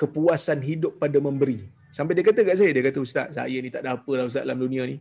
[0.00, 1.60] kepuasan hidup pada memberi.
[1.92, 4.46] Sampai dia kata kat saya, dia kata ustaz, saya ni tak ada apa lah ustaz
[4.46, 4.96] dalam dunia ni.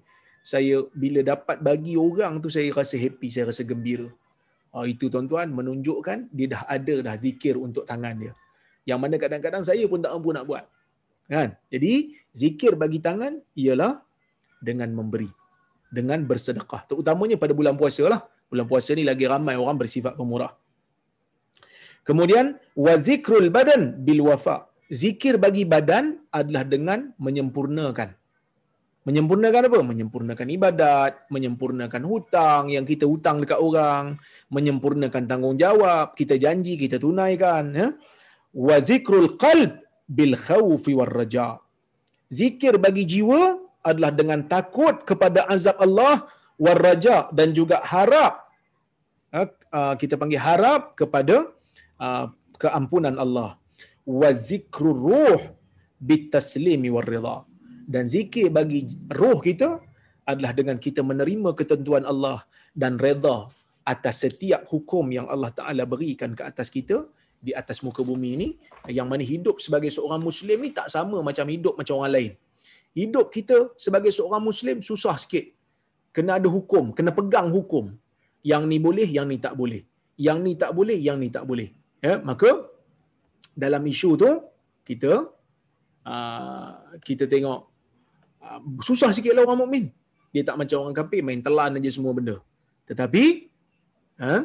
[0.52, 4.10] Saya bila dapat bagi orang tu saya rasa happy, saya rasa gembira.
[4.70, 8.34] Oh, itu tuan-tuan menunjukkan dia dah ada dah zikir untuk tangan dia.
[8.86, 10.66] Yang mana kadang-kadang saya pun tak mampu nak buat.
[11.26, 11.58] Kan?
[11.74, 14.02] Jadi zikir bagi tangan ialah
[14.62, 15.30] dengan memberi.
[15.90, 16.86] Dengan bersedekah.
[16.86, 18.22] Terutamanya pada bulan puasa lah.
[18.50, 20.54] Bulan puasa ni lagi ramai orang bersifat pemurah.
[22.06, 22.58] Kemudian
[23.02, 24.70] zikrul badan bil wafa.
[24.90, 28.19] Zikir bagi badan adalah dengan menyempurnakan.
[29.10, 29.80] Menyempurnakan apa?
[29.82, 34.22] Menyempurnakan ibadat, menyempurnakan hutang yang kita hutang dekat orang,
[34.54, 37.88] menyempurnakan tanggungjawab, kita janji kita tunaikan, ya.
[38.54, 41.58] Wa zikrul qalb bil khawfi war raja.
[42.30, 46.30] Zikir bagi jiwa adalah dengan takut kepada azab Allah
[46.62, 48.46] war raja dan juga harap
[49.34, 51.50] ha, uh, kita panggil harap kepada
[51.98, 52.30] uh,
[52.62, 53.58] keampunan Allah.
[54.06, 55.42] Wa zikrur ruh
[55.98, 57.49] bit taslimi war ridha.
[57.94, 58.86] Dan zikir bagi
[59.22, 59.70] roh kita
[60.32, 62.46] adalah dengan kita menerima ketentuan Allah
[62.82, 63.38] dan redha
[63.94, 66.98] atas setiap hukum yang Allah Taala berikan ke atas kita
[67.48, 68.50] di atas muka bumi ini
[68.98, 72.32] yang mana hidup sebagai seorang muslim ni tak sama macam hidup macam orang lain.
[73.00, 75.46] Hidup kita sebagai seorang muslim susah sikit.
[76.16, 77.86] Kena ada hukum, kena pegang hukum.
[78.52, 79.82] Yang ni boleh, yang ni tak boleh.
[80.28, 81.70] Yang ni tak boleh, yang ni tak boleh.
[82.06, 82.50] Ya, maka
[83.64, 84.32] dalam isu tu
[84.88, 85.12] kita
[86.08, 86.72] uh,
[87.08, 87.60] kita tengok
[88.82, 89.86] susah sikitlah orang mukmin.
[90.34, 92.38] Dia tak macam orang kafir main telan aja semua benda.
[92.90, 93.50] Tetapi
[94.22, 94.42] uh,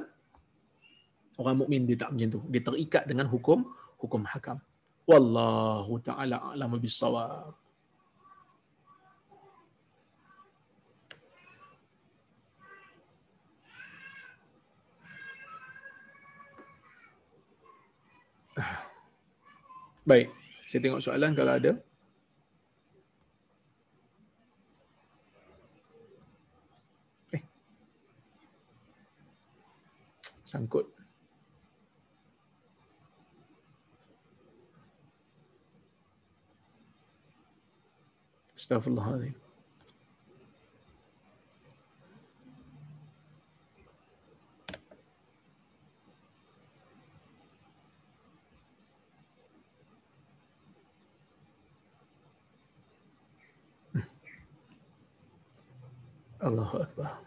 [1.35, 2.41] Orang mukmin dia tak macam tu.
[2.47, 3.67] Dia terikat dengan hukum
[3.99, 4.63] hukum hakam.
[5.11, 7.59] Wallahu taala a'lamu bissawab.
[20.09, 20.31] Baik,
[20.71, 21.75] saya tengok soalan kalau ada.
[27.35, 27.43] Eh.
[30.55, 30.87] Sangkut.
[38.55, 39.35] Astaghfirullahaladzim.
[56.41, 57.24] Allahu Akbar.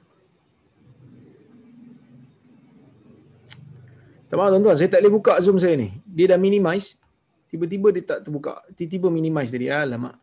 [4.28, 6.04] Tak maaf tuan-tuan, saya tak boleh buka Zoom saya ni.
[6.04, 7.00] Dia dah minimize.
[7.48, 8.60] Tiba-tiba dia tak terbuka.
[8.76, 9.72] Tiba-tiba minimize tadi.
[9.72, 10.20] Alamak.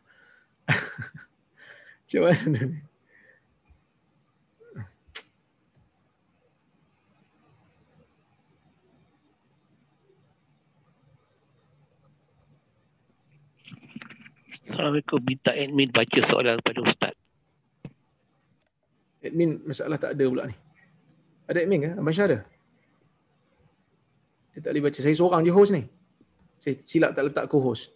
[2.05, 2.81] Macam mana ni?
[14.69, 15.21] Assalamualaikum.
[15.25, 17.15] Minta admin baca soalan kepada Ustaz.
[19.25, 20.57] Admin masalah tak ada pula ni.
[21.49, 21.91] Ada admin ke?
[21.97, 22.54] Abang Syah ada?
[24.55, 24.99] Dia tak boleh baca.
[25.03, 25.83] Saya seorang je host ni.
[26.63, 27.91] Saya silap tak letak co-host.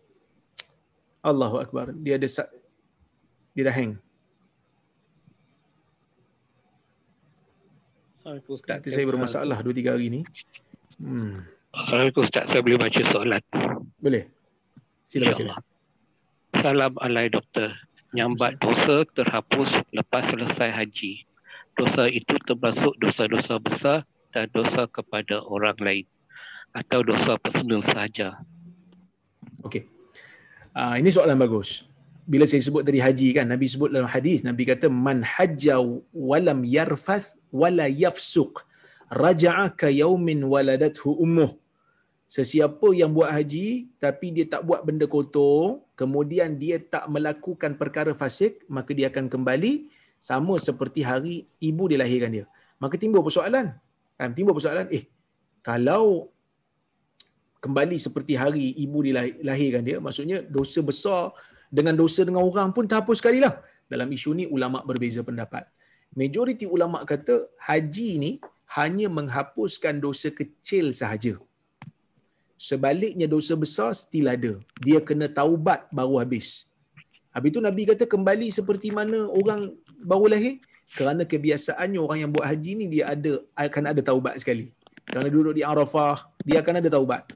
[1.22, 1.94] Allahu Akbar.
[1.94, 2.26] Dia ada
[3.54, 3.98] dia dah hang.
[8.28, 10.20] Nanti saya bermasalah 2-3 hari ni.
[11.00, 11.48] Hmm.
[11.72, 13.42] Assalamualaikum Ustaz, saya boleh baca soalan.
[14.02, 14.28] Boleh.
[15.08, 15.64] Sila baca.
[16.60, 17.72] Salam alai doktor.
[18.12, 21.24] Nyambat dosa terhapus lepas selesai haji.
[21.76, 23.98] Dosa itu termasuk dosa-dosa besar
[24.36, 26.04] dan dosa kepada orang lain.
[26.72, 28.40] Atau dosa personal sahaja.
[29.64, 29.88] Okey.
[30.76, 31.88] Uh, ini soalan bagus.
[32.28, 35.80] Bila saya sebut tadi haji kan, Nabi sebut dalam hadis, Nabi kata man hajja
[36.12, 38.68] walam yarfath wala yafsuq
[39.08, 41.56] raja'a ka yaumin waladathu ummuh.
[42.28, 48.12] Sesiapa yang buat haji tapi dia tak buat benda kotor, kemudian dia tak melakukan perkara
[48.12, 49.88] fasik, maka dia akan kembali
[50.20, 52.44] sama seperti hari ibu dilahirkan dia.
[52.76, 53.72] Maka timbul persoalan.
[54.20, 55.08] Kan timbul persoalan, eh
[55.64, 56.28] kalau
[57.58, 61.34] kembali seperti hari ibu dilahirkan dia, maksudnya dosa besar
[61.68, 63.60] dengan dosa dengan orang pun terhapus sekali lah.
[63.88, 65.64] Dalam isu ni ulama berbeza pendapat.
[66.12, 68.30] Majoriti ulama kata haji ni
[68.76, 71.36] hanya menghapuskan dosa kecil sahaja.
[72.58, 74.52] Sebaliknya dosa besar still ada.
[74.82, 76.66] Dia kena taubat baru habis.
[77.30, 80.58] Habis tu Nabi kata kembali seperti mana orang baru lahir.
[80.88, 84.72] Kerana kebiasaannya orang yang buat haji ni dia ada akan ada taubat sekali.
[85.04, 87.28] Kerana duduk di Arafah, dia akan ada taubat.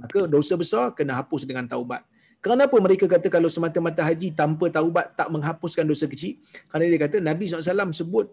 [0.00, 2.02] Maka dosa besar kena hapus dengan taubat.
[2.44, 6.38] Kenapa mereka kata kalau semata-mata haji tanpa taubat tak menghapuskan dosa kecil?
[6.70, 8.26] Kerana dia kata Nabi SAW sebut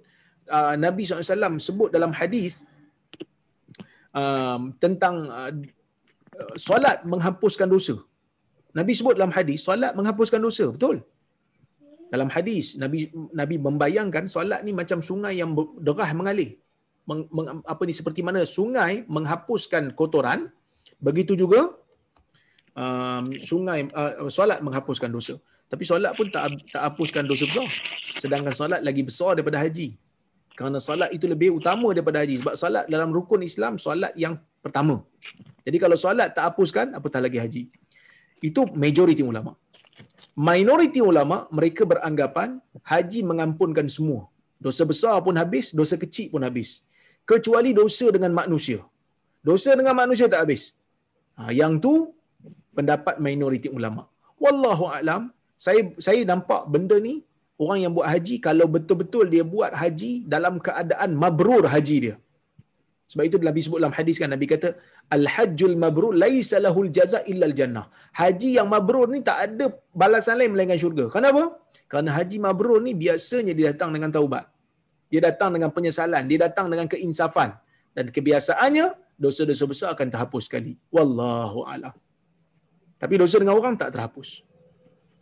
[0.52, 2.68] uh, Nabi SAW sebut dalam hadis
[4.14, 5.52] uh, tentang uh,
[6.60, 7.96] solat menghapuskan dosa.
[8.78, 11.02] Nabi sebut dalam hadis solat menghapuskan dosa, betul?
[12.14, 16.62] Dalam hadis Nabi Nabi membayangkan solat ni macam sungai yang derah mengalir.
[17.10, 20.54] Meng, meng, apa ni seperti mana sungai menghapuskan kotoran,
[21.08, 21.62] begitu juga
[22.84, 25.36] um, sungai uh, solat menghapuskan dosa.
[25.72, 27.68] Tapi solat pun tak tak hapuskan dosa besar.
[28.22, 29.88] Sedangkan solat lagi besar daripada haji.
[30.54, 32.36] Kerana solat itu lebih utama daripada haji.
[32.42, 35.02] Sebab solat dalam rukun Islam, solat yang pertama.
[35.66, 37.64] Jadi kalau solat tak hapuskan, apatah lagi haji.
[38.50, 39.58] Itu majoriti ulama.
[40.38, 44.30] Minoriti ulama, mereka beranggapan haji mengampunkan semua.
[44.62, 46.70] Dosa besar pun habis, dosa kecil pun habis.
[47.32, 48.80] Kecuali dosa dengan manusia.
[49.50, 50.78] Dosa dengan manusia tak habis.
[51.38, 51.94] Ha, yang tu
[52.78, 54.04] pendapat minoriti ulama.
[54.44, 55.22] Wallahu alam,
[55.66, 57.16] saya saya nampak benda ni
[57.64, 62.16] orang yang buat haji kalau betul-betul dia buat haji dalam keadaan mabrur haji dia.
[63.12, 64.70] Sebab itu Nabi sebut dalam hadis kan Nabi kata
[65.16, 67.86] al-hajjul mabrur laisa lahul jaza illa al-jannah.
[68.22, 69.66] Haji yang mabrur ni tak ada
[70.02, 71.06] balasan lain melainkan syurga.
[71.16, 71.44] Kenapa?
[71.92, 74.46] Kerana haji mabrur ni biasanya dia datang dengan taubat.
[75.14, 77.54] Dia datang dengan penyesalan, dia datang dengan keinsafan
[77.94, 78.86] dan kebiasaannya
[79.18, 80.78] dosa-dosa besar akan terhapus sekali.
[80.90, 81.94] Wallahu a'lam.
[82.98, 84.44] Tapi dosa dengan orang tak terhapus.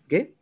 [0.06, 0.36] Okay?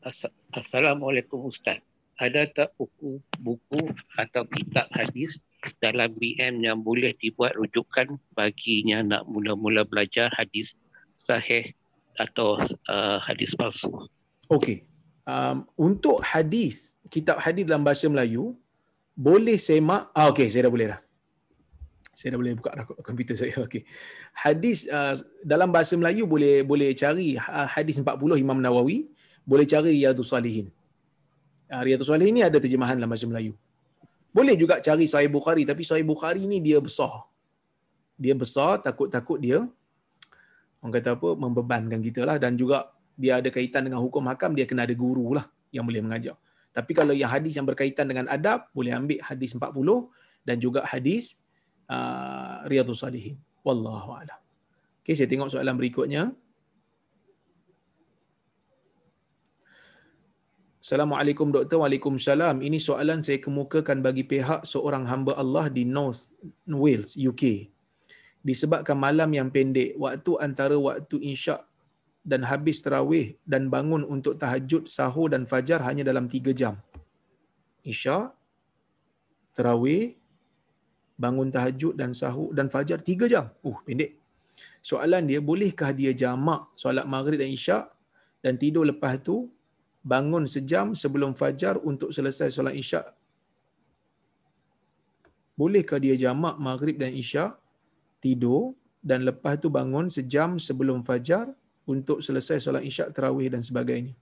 [0.52, 1.80] Assalamualaikum Ustaz.
[2.20, 3.80] Ada tak buku buku
[4.20, 5.40] atau kitab hadis
[5.80, 10.76] dalam BM yang boleh dibuat rujukan baginya nak mula-mula belajar hadis
[11.24, 11.72] sahih
[12.20, 12.60] atau
[12.92, 13.88] uh, hadis palsu?
[14.52, 14.84] Okey.
[15.24, 18.58] Um, untuk hadis, kitab hadis dalam bahasa Melayu,
[19.16, 20.12] boleh semak.
[20.12, 21.00] Ah, Okey, saya dah boleh dah.
[22.20, 22.76] Saya dah boleh buka
[23.08, 23.56] komputer saya.
[23.64, 23.88] Okey.
[24.36, 29.08] Hadis uh, dalam bahasa Melayu boleh boleh cari uh, hadis 40 Imam Nawawi
[29.48, 30.68] boleh cari Riyadhus Salihin.
[31.72, 33.56] Uh, Riyadhus Salihin ni ada terjemahan dalam bahasa Melayu.
[34.36, 37.24] Boleh juga cari Sahih Bukhari tapi Sahih Bukhari ni dia besar.
[38.20, 39.64] Dia besar takut-takut dia
[40.84, 44.68] orang kata apa membebankan kita lah dan juga dia ada kaitan dengan hukum hakam dia
[44.68, 46.36] kena ada guru lah yang boleh mengajar.
[46.76, 49.72] Tapi kalau yang hadis yang berkaitan dengan adab boleh ambil hadis 40
[50.44, 51.40] dan juga hadis
[51.90, 53.42] uh, Riyadhus Salihin.
[53.66, 54.40] Wallahu a'lam.
[55.04, 56.32] Okay, saya tengok soalan berikutnya.
[60.80, 61.84] Assalamualaikum doktor.
[61.84, 62.62] Waalaikumsalam.
[62.64, 66.32] Ini soalan saya kemukakan bagi pihak seorang hamba Allah di North
[66.66, 67.68] Wales, UK.
[68.40, 71.68] Disebabkan malam yang pendek, waktu antara waktu insya'
[72.24, 76.78] dan habis terawih dan bangun untuk tahajud, sahur dan fajar hanya dalam tiga jam.
[77.84, 78.32] Isya,
[79.56, 80.19] terawih,
[81.20, 83.52] bangun tahajud dan sahur dan fajar tiga jam.
[83.60, 84.16] Uh, pendek.
[84.80, 87.84] Soalan dia, bolehkah dia jamak solat maghrib dan isya'
[88.40, 89.52] dan tidur lepas tu
[90.00, 93.12] bangun sejam sebelum fajar untuk selesai solat isyak.
[95.60, 97.60] Bolehkah dia jamak maghrib dan isyak,
[98.24, 101.52] tidur dan lepas tu bangun sejam sebelum fajar
[101.84, 104.16] untuk selesai solat isyak, terawih dan sebagainya.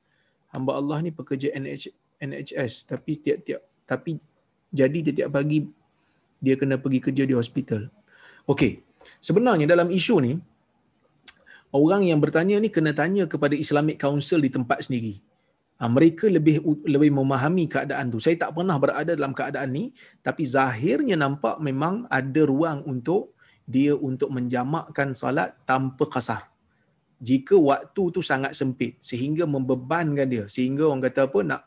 [0.49, 4.17] Hamba Allah ni pekerja NH, NHS tapi tiap-tiap tapi
[4.73, 5.63] jadi tiap-tiap pagi
[6.37, 7.89] dia kena pergi kerja di hospital.
[8.47, 8.83] Okey.
[9.17, 10.33] Sebenarnya dalam isu ni
[11.73, 15.19] orang yang bertanya ni kena tanya kepada Islamic Council di tempat sendiri.
[15.77, 18.17] Ha, mereka lebih lebih memahami keadaan tu.
[18.17, 19.93] Saya tak pernah berada dalam keadaan ni,
[20.25, 26.49] tapi zahirnya nampak memang ada ruang untuk dia untuk menjamakkan salat tanpa kasar.
[27.21, 31.61] Jika waktu tu sangat sempit sehingga membebankan dia, sehingga orang kata apa nak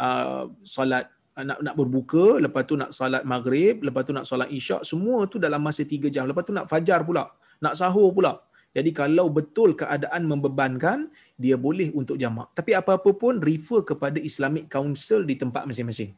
[0.00, 1.08] uh, salat
[1.48, 5.36] nak nak berbuka, lepas tu nak salat maghrib, lepas tu nak salat isyak, semua tu
[5.36, 6.24] dalam masa tiga jam.
[6.30, 7.32] Lepas tu nak fajar pula,
[7.64, 8.44] nak sahur pula.
[8.70, 12.54] Jadi kalau betul keadaan membebankan, dia boleh untuk jamak.
[12.54, 16.14] Tapi apa-apa pun refer kepada Islamic Council di tempat masing-masing.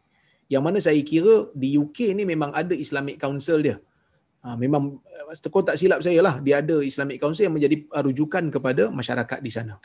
[0.53, 3.77] Yang mana saya kira di UK ni memang ada Islamic Council dia.
[4.45, 5.01] Ha, memang
[5.49, 9.49] kau tak silap saya lah, dia ada Islamic Council yang menjadi rujukan kepada masyarakat di
[9.49, 9.81] sana.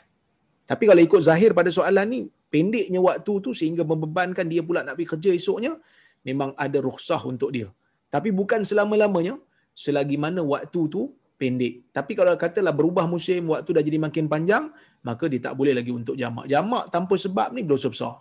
[0.68, 2.20] Tapi kalau ikut zahir pada soalan ni,
[2.52, 5.72] pendeknya waktu tu sehingga membebankan dia pula nak pergi kerja esoknya,
[6.28, 7.72] memang ada rukhsah untuk dia.
[8.12, 9.40] Tapi bukan selama-lamanya,
[9.72, 11.88] selagi mana waktu tu pendek.
[11.96, 14.68] Tapi kalau katalah berubah musim, waktu dah jadi makin panjang,
[15.08, 16.44] maka dia tak boleh lagi untuk jamak.
[16.52, 18.20] Jamak tanpa sebab ni dosa besar.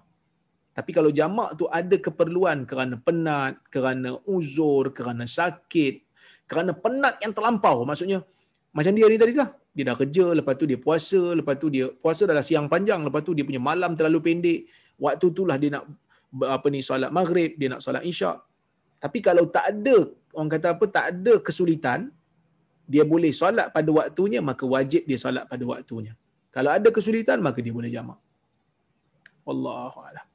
[0.72, 6.06] Tapi kalau jamak tu ada keperluan kerana penat, kerana uzur, kerana sakit,
[6.46, 8.24] kerana penat yang terlampau, maksudnya
[8.72, 9.50] macam dia ni tadi lah.
[9.78, 13.22] Dia dah kerja, lepas tu dia puasa, lepas tu dia puasa dah siang panjang, lepas
[13.22, 14.60] tu dia punya malam terlalu pendek.
[14.98, 15.86] Waktu tu lah dia nak
[16.58, 18.42] apa ni solat maghrib, dia nak solat isyak.
[18.98, 22.10] Tapi kalau tak ada, orang kata apa, tak ada kesulitan,
[22.94, 26.18] dia boleh solat pada waktunya maka wajib dia solat pada waktunya.
[26.56, 28.18] Kalau ada kesulitan maka dia boleh jamak.
[29.46, 30.26] Wallahu a'lam.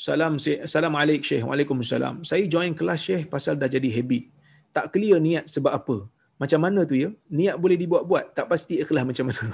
[0.00, 0.34] Salam
[0.74, 1.44] salam alaik Syekh.
[1.44, 2.24] Waalaikumsalam.
[2.24, 4.32] Saya join kelas Syekh pasal dah jadi habit.
[4.72, 5.96] Tak clear niat sebab apa.
[6.40, 7.12] Macam mana tu ya?
[7.28, 9.44] Niat boleh dibuat-buat tak pasti ikhlas macam mana.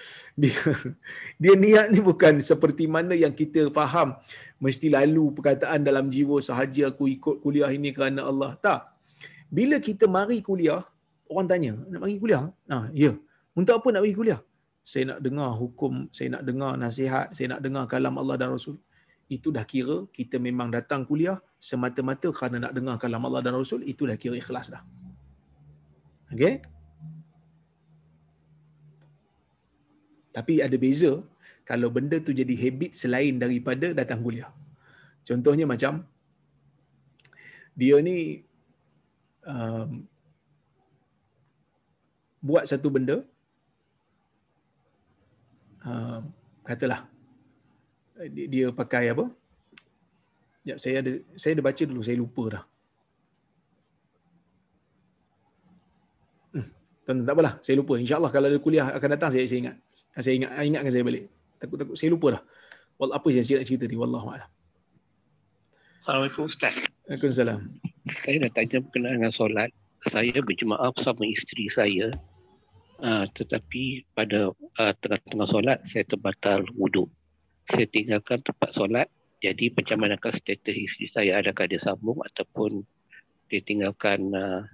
[0.40, 0.52] Dia
[1.40, 4.18] dia niat ni bukan seperti mana yang kita faham.
[4.60, 8.60] Mesti lalu perkataan dalam jiwa sahaja aku ikut kuliah ini kerana Allah.
[8.60, 8.92] Tak.
[9.48, 10.82] Bila kita mari kuliah
[11.32, 12.52] orang tanya nak mari kuliah?
[12.68, 13.16] Nah ya.
[13.56, 14.40] Untuk apa nak pergi kuliah?
[14.84, 18.76] Saya nak dengar hukum saya nak dengar nasihat saya nak dengar kalam Allah dan Rasul.
[19.32, 23.80] Itu dah kira kita memang datang kuliah semata-mata kerana nak dengar kalam Allah dan Rasul
[23.88, 24.84] itu dah kira ikhlas dah
[26.34, 26.54] Okay?
[30.34, 31.22] Tapi ada beza
[31.62, 34.50] kalau benda tu jadi habit selain daripada datang kuliah.
[35.24, 36.04] Contohnya macam
[37.78, 38.42] dia ni
[39.46, 40.04] um,
[42.44, 43.24] buat satu benda
[45.86, 46.28] um,
[46.66, 47.08] katalah
[48.34, 49.26] dia, dia pakai apa?
[50.64, 52.64] Ya, saya ada saya ada baca dulu, saya lupa dah.
[57.04, 58.00] Tuan-tuan tak apalah, saya lupa.
[58.00, 59.76] InsyaAllah kalau ada kuliah akan datang, saya, saya ingat.
[60.16, 61.24] Saya ingat, ingatkan saya balik.
[61.60, 62.42] Takut-takut, saya lupa dah.
[62.96, 63.96] Wal apa yang saya nak cerita ni?
[64.00, 64.48] Wallahualam.
[66.00, 66.74] Assalamualaikum Ustaz.
[67.08, 67.60] Waalaikumsalam.
[68.24, 69.68] Saya dah tanya berkenaan dengan solat.
[70.08, 72.08] Saya berjemaah bersama isteri saya.
[73.04, 77.12] Uh, tetapi pada uh, tengah-tengah solat, saya terbatal wuduk.
[77.68, 79.08] Saya tinggalkan tempat solat.
[79.44, 81.40] Jadi macam manakah status isteri saya?
[81.44, 82.80] Adakah dia sambung ataupun
[83.52, 84.64] dia tinggalkan uh,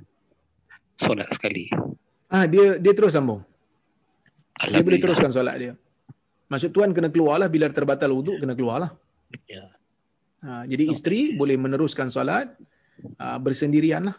[1.03, 1.67] solat sekali?
[2.31, 3.43] Ah dia dia terus sambung.
[4.61, 5.73] Dia boleh teruskan solat dia.
[6.51, 8.95] Maksud tuan kena keluarlah bila terbatal wuduk kena keluarlah.
[9.47, 9.71] Ya.
[10.41, 11.37] Ha, jadi isteri okay.
[11.37, 12.55] boleh meneruskan solat
[13.21, 14.17] uh, bersendirianlah.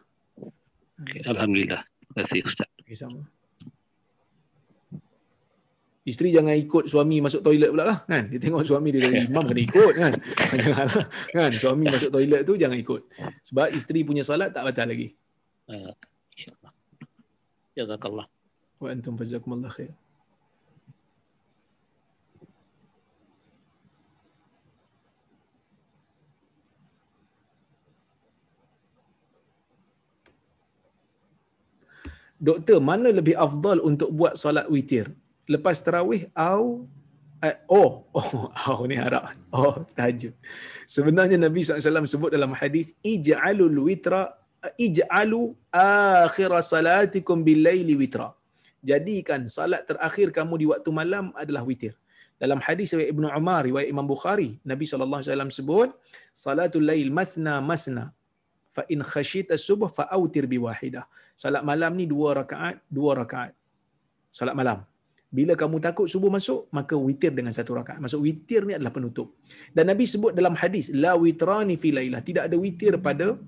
[1.01, 1.21] Okay.
[1.27, 1.81] Alhamdulillah.
[1.81, 2.69] Terima kasih Ustaz.
[2.77, 3.25] Okay, sama.
[6.01, 8.25] Isteri jangan ikut suami masuk toilet pula lah kan.
[8.27, 10.13] Dia tengok suami dia dari imam kena ikut kan.
[10.65, 11.51] Janganlah kan.
[11.53, 13.01] Suami masuk toilet tu jangan ikut.
[13.45, 15.13] Sebab isteri punya solat tak batal lagi.
[17.71, 17.83] Uh.
[17.83, 18.27] Jazakallah.
[18.81, 19.95] Wa antum jazakumullah khair.
[32.41, 35.13] Doktor, mana lebih afdal untuk buat solat witir?
[35.45, 36.89] Lepas tarawih atau
[37.37, 39.37] eh, oh, oh, oh, ni harap.
[39.53, 40.33] Oh, tahajud.
[40.89, 44.40] Sebenarnya Nabi SAW sebut dalam hadis ij'alul witra
[44.77, 48.29] ij'alu akhir salatikum bil laili witra.
[48.81, 51.93] Jadikan salat terakhir kamu di waktu malam adalah witir.
[52.41, 55.89] Dalam hadis riwayat Ibnu Umar riwayat Imam Bukhari, Nabi sallallahu alaihi wasallam sebut,
[56.33, 58.09] salatul lail masna masna
[58.73, 61.05] fa in khashita subh fa autir bi wahidah.
[61.37, 63.53] Salat malam ni dua rakaat, dua rakaat.
[64.33, 64.81] Salat malam.
[65.31, 68.01] Bila kamu takut subuh masuk, maka witir dengan satu rakaat.
[68.03, 69.37] Maksud witir ni adalah penutup.
[69.71, 72.19] Dan Nabi sebut dalam hadis, la witrani fi lailah.
[72.19, 73.39] Tidak ada witir pada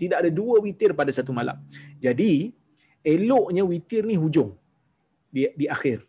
[0.00, 1.60] tidak ada dua witir pada satu malam.
[2.00, 2.48] Jadi,
[3.04, 4.56] eloknya witir ni hujung.
[5.28, 6.08] Di, di akhir.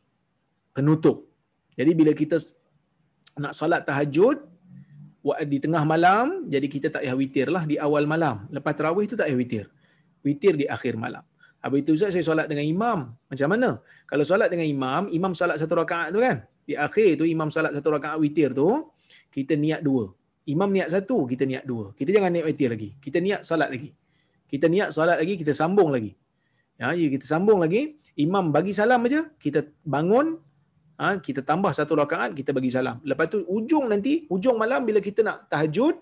[0.72, 1.28] Penutup.
[1.76, 2.40] Jadi, bila kita
[3.36, 4.48] nak solat tahajud,
[5.46, 8.50] di tengah malam, jadi kita tak payah witir lah di awal malam.
[8.50, 9.66] Lepas terawih tu tak payah witir.
[10.26, 11.22] Witir di akhir malam.
[11.62, 13.14] Habis itu Ustaz, saya solat dengan imam.
[13.30, 13.86] Macam mana?
[14.10, 16.42] Kalau solat dengan imam, imam solat satu rakaat tu kan?
[16.66, 18.90] Di akhir tu, imam solat satu rakaat witir tu,
[19.30, 20.10] kita niat dua.
[20.50, 21.94] Imam niat satu, kita niat dua.
[21.94, 22.98] Kita jangan niat witir lagi.
[22.98, 23.94] Kita niat salat lagi.
[24.50, 26.18] Kita niat salat lagi, kita sambung lagi.
[26.82, 28.02] Ya, ya kita sambung lagi.
[28.18, 30.36] Imam bagi salam aja, kita bangun,
[31.00, 33.00] ha, kita tambah satu rakaat, kita bagi salam.
[33.08, 35.96] Lepas tu ujung nanti, ujung malam bila kita nak tahajud,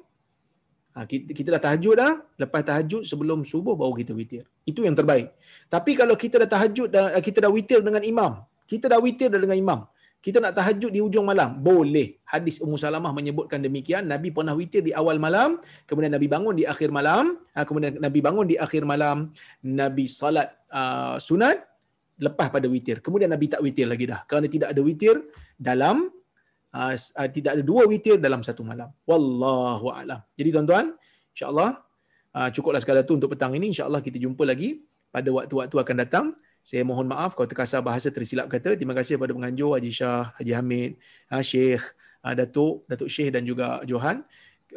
[0.97, 4.43] ha, kita, kita dah tahajud dah, lepas tahajud sebelum subuh baru kita witir.
[4.65, 5.31] Itu yang terbaik.
[5.69, 9.39] Tapi kalau kita dah tahajud, dah, kita dah witir dengan imam, kita dah witir dah
[9.39, 9.79] dengan imam,
[10.19, 11.63] kita nak tahajud di hujung malam?
[11.63, 12.19] Boleh.
[12.27, 14.03] Hadis Ummu Salamah menyebutkan demikian.
[14.03, 18.19] Nabi pernah witir di awal malam kemudian Nabi bangun di akhir malam ha, kemudian Nabi
[18.19, 19.31] bangun di akhir malam
[19.63, 21.63] Nabi salat uh, sunat
[22.19, 22.99] lepas pada witir.
[22.99, 24.27] Kemudian Nabi tak witir lagi dah.
[24.27, 25.15] Kerana tidak ada witir
[25.55, 26.11] dalam
[26.75, 26.93] uh,
[27.31, 28.91] tidak ada dua witir dalam satu malam.
[29.07, 30.19] Wallahu alam.
[30.35, 30.99] Jadi tuan-tuan
[31.31, 31.79] insyaallah
[32.51, 33.71] cukuplah sekadar tu untuk petang ini.
[33.71, 36.25] Insyaallah kita jumpa lagi pada waktu-waktu akan datang
[36.69, 38.77] saya mohon maaf kalau terkasar bahasa tersilap kata.
[38.77, 41.81] Terima kasih kepada penganjur Haji Shah, Haji Hamid, ha, Syekh,
[42.21, 44.21] ha, Datuk, Datuk Syekh dan juga Johan.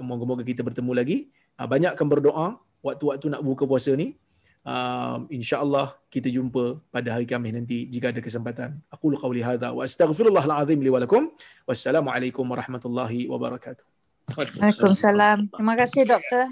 [0.01, 1.29] Moga-moga kita bertemu lagi.
[1.61, 4.17] Ha, banyakkan berdoa waktu-waktu nak buka puasa ni.
[4.63, 8.81] Uh, InsyaAllah kita jumpa pada hari Khamis nanti jika ada kesempatan.
[8.89, 11.29] Aku lu qawli hadha wa astaghfirullahaladzim li walakum.
[11.69, 13.85] Wassalamualaikum warahmatullahi wabarakatuh.
[14.33, 15.51] Waalaikumsalam.
[15.51, 16.47] Terima kasih doktor.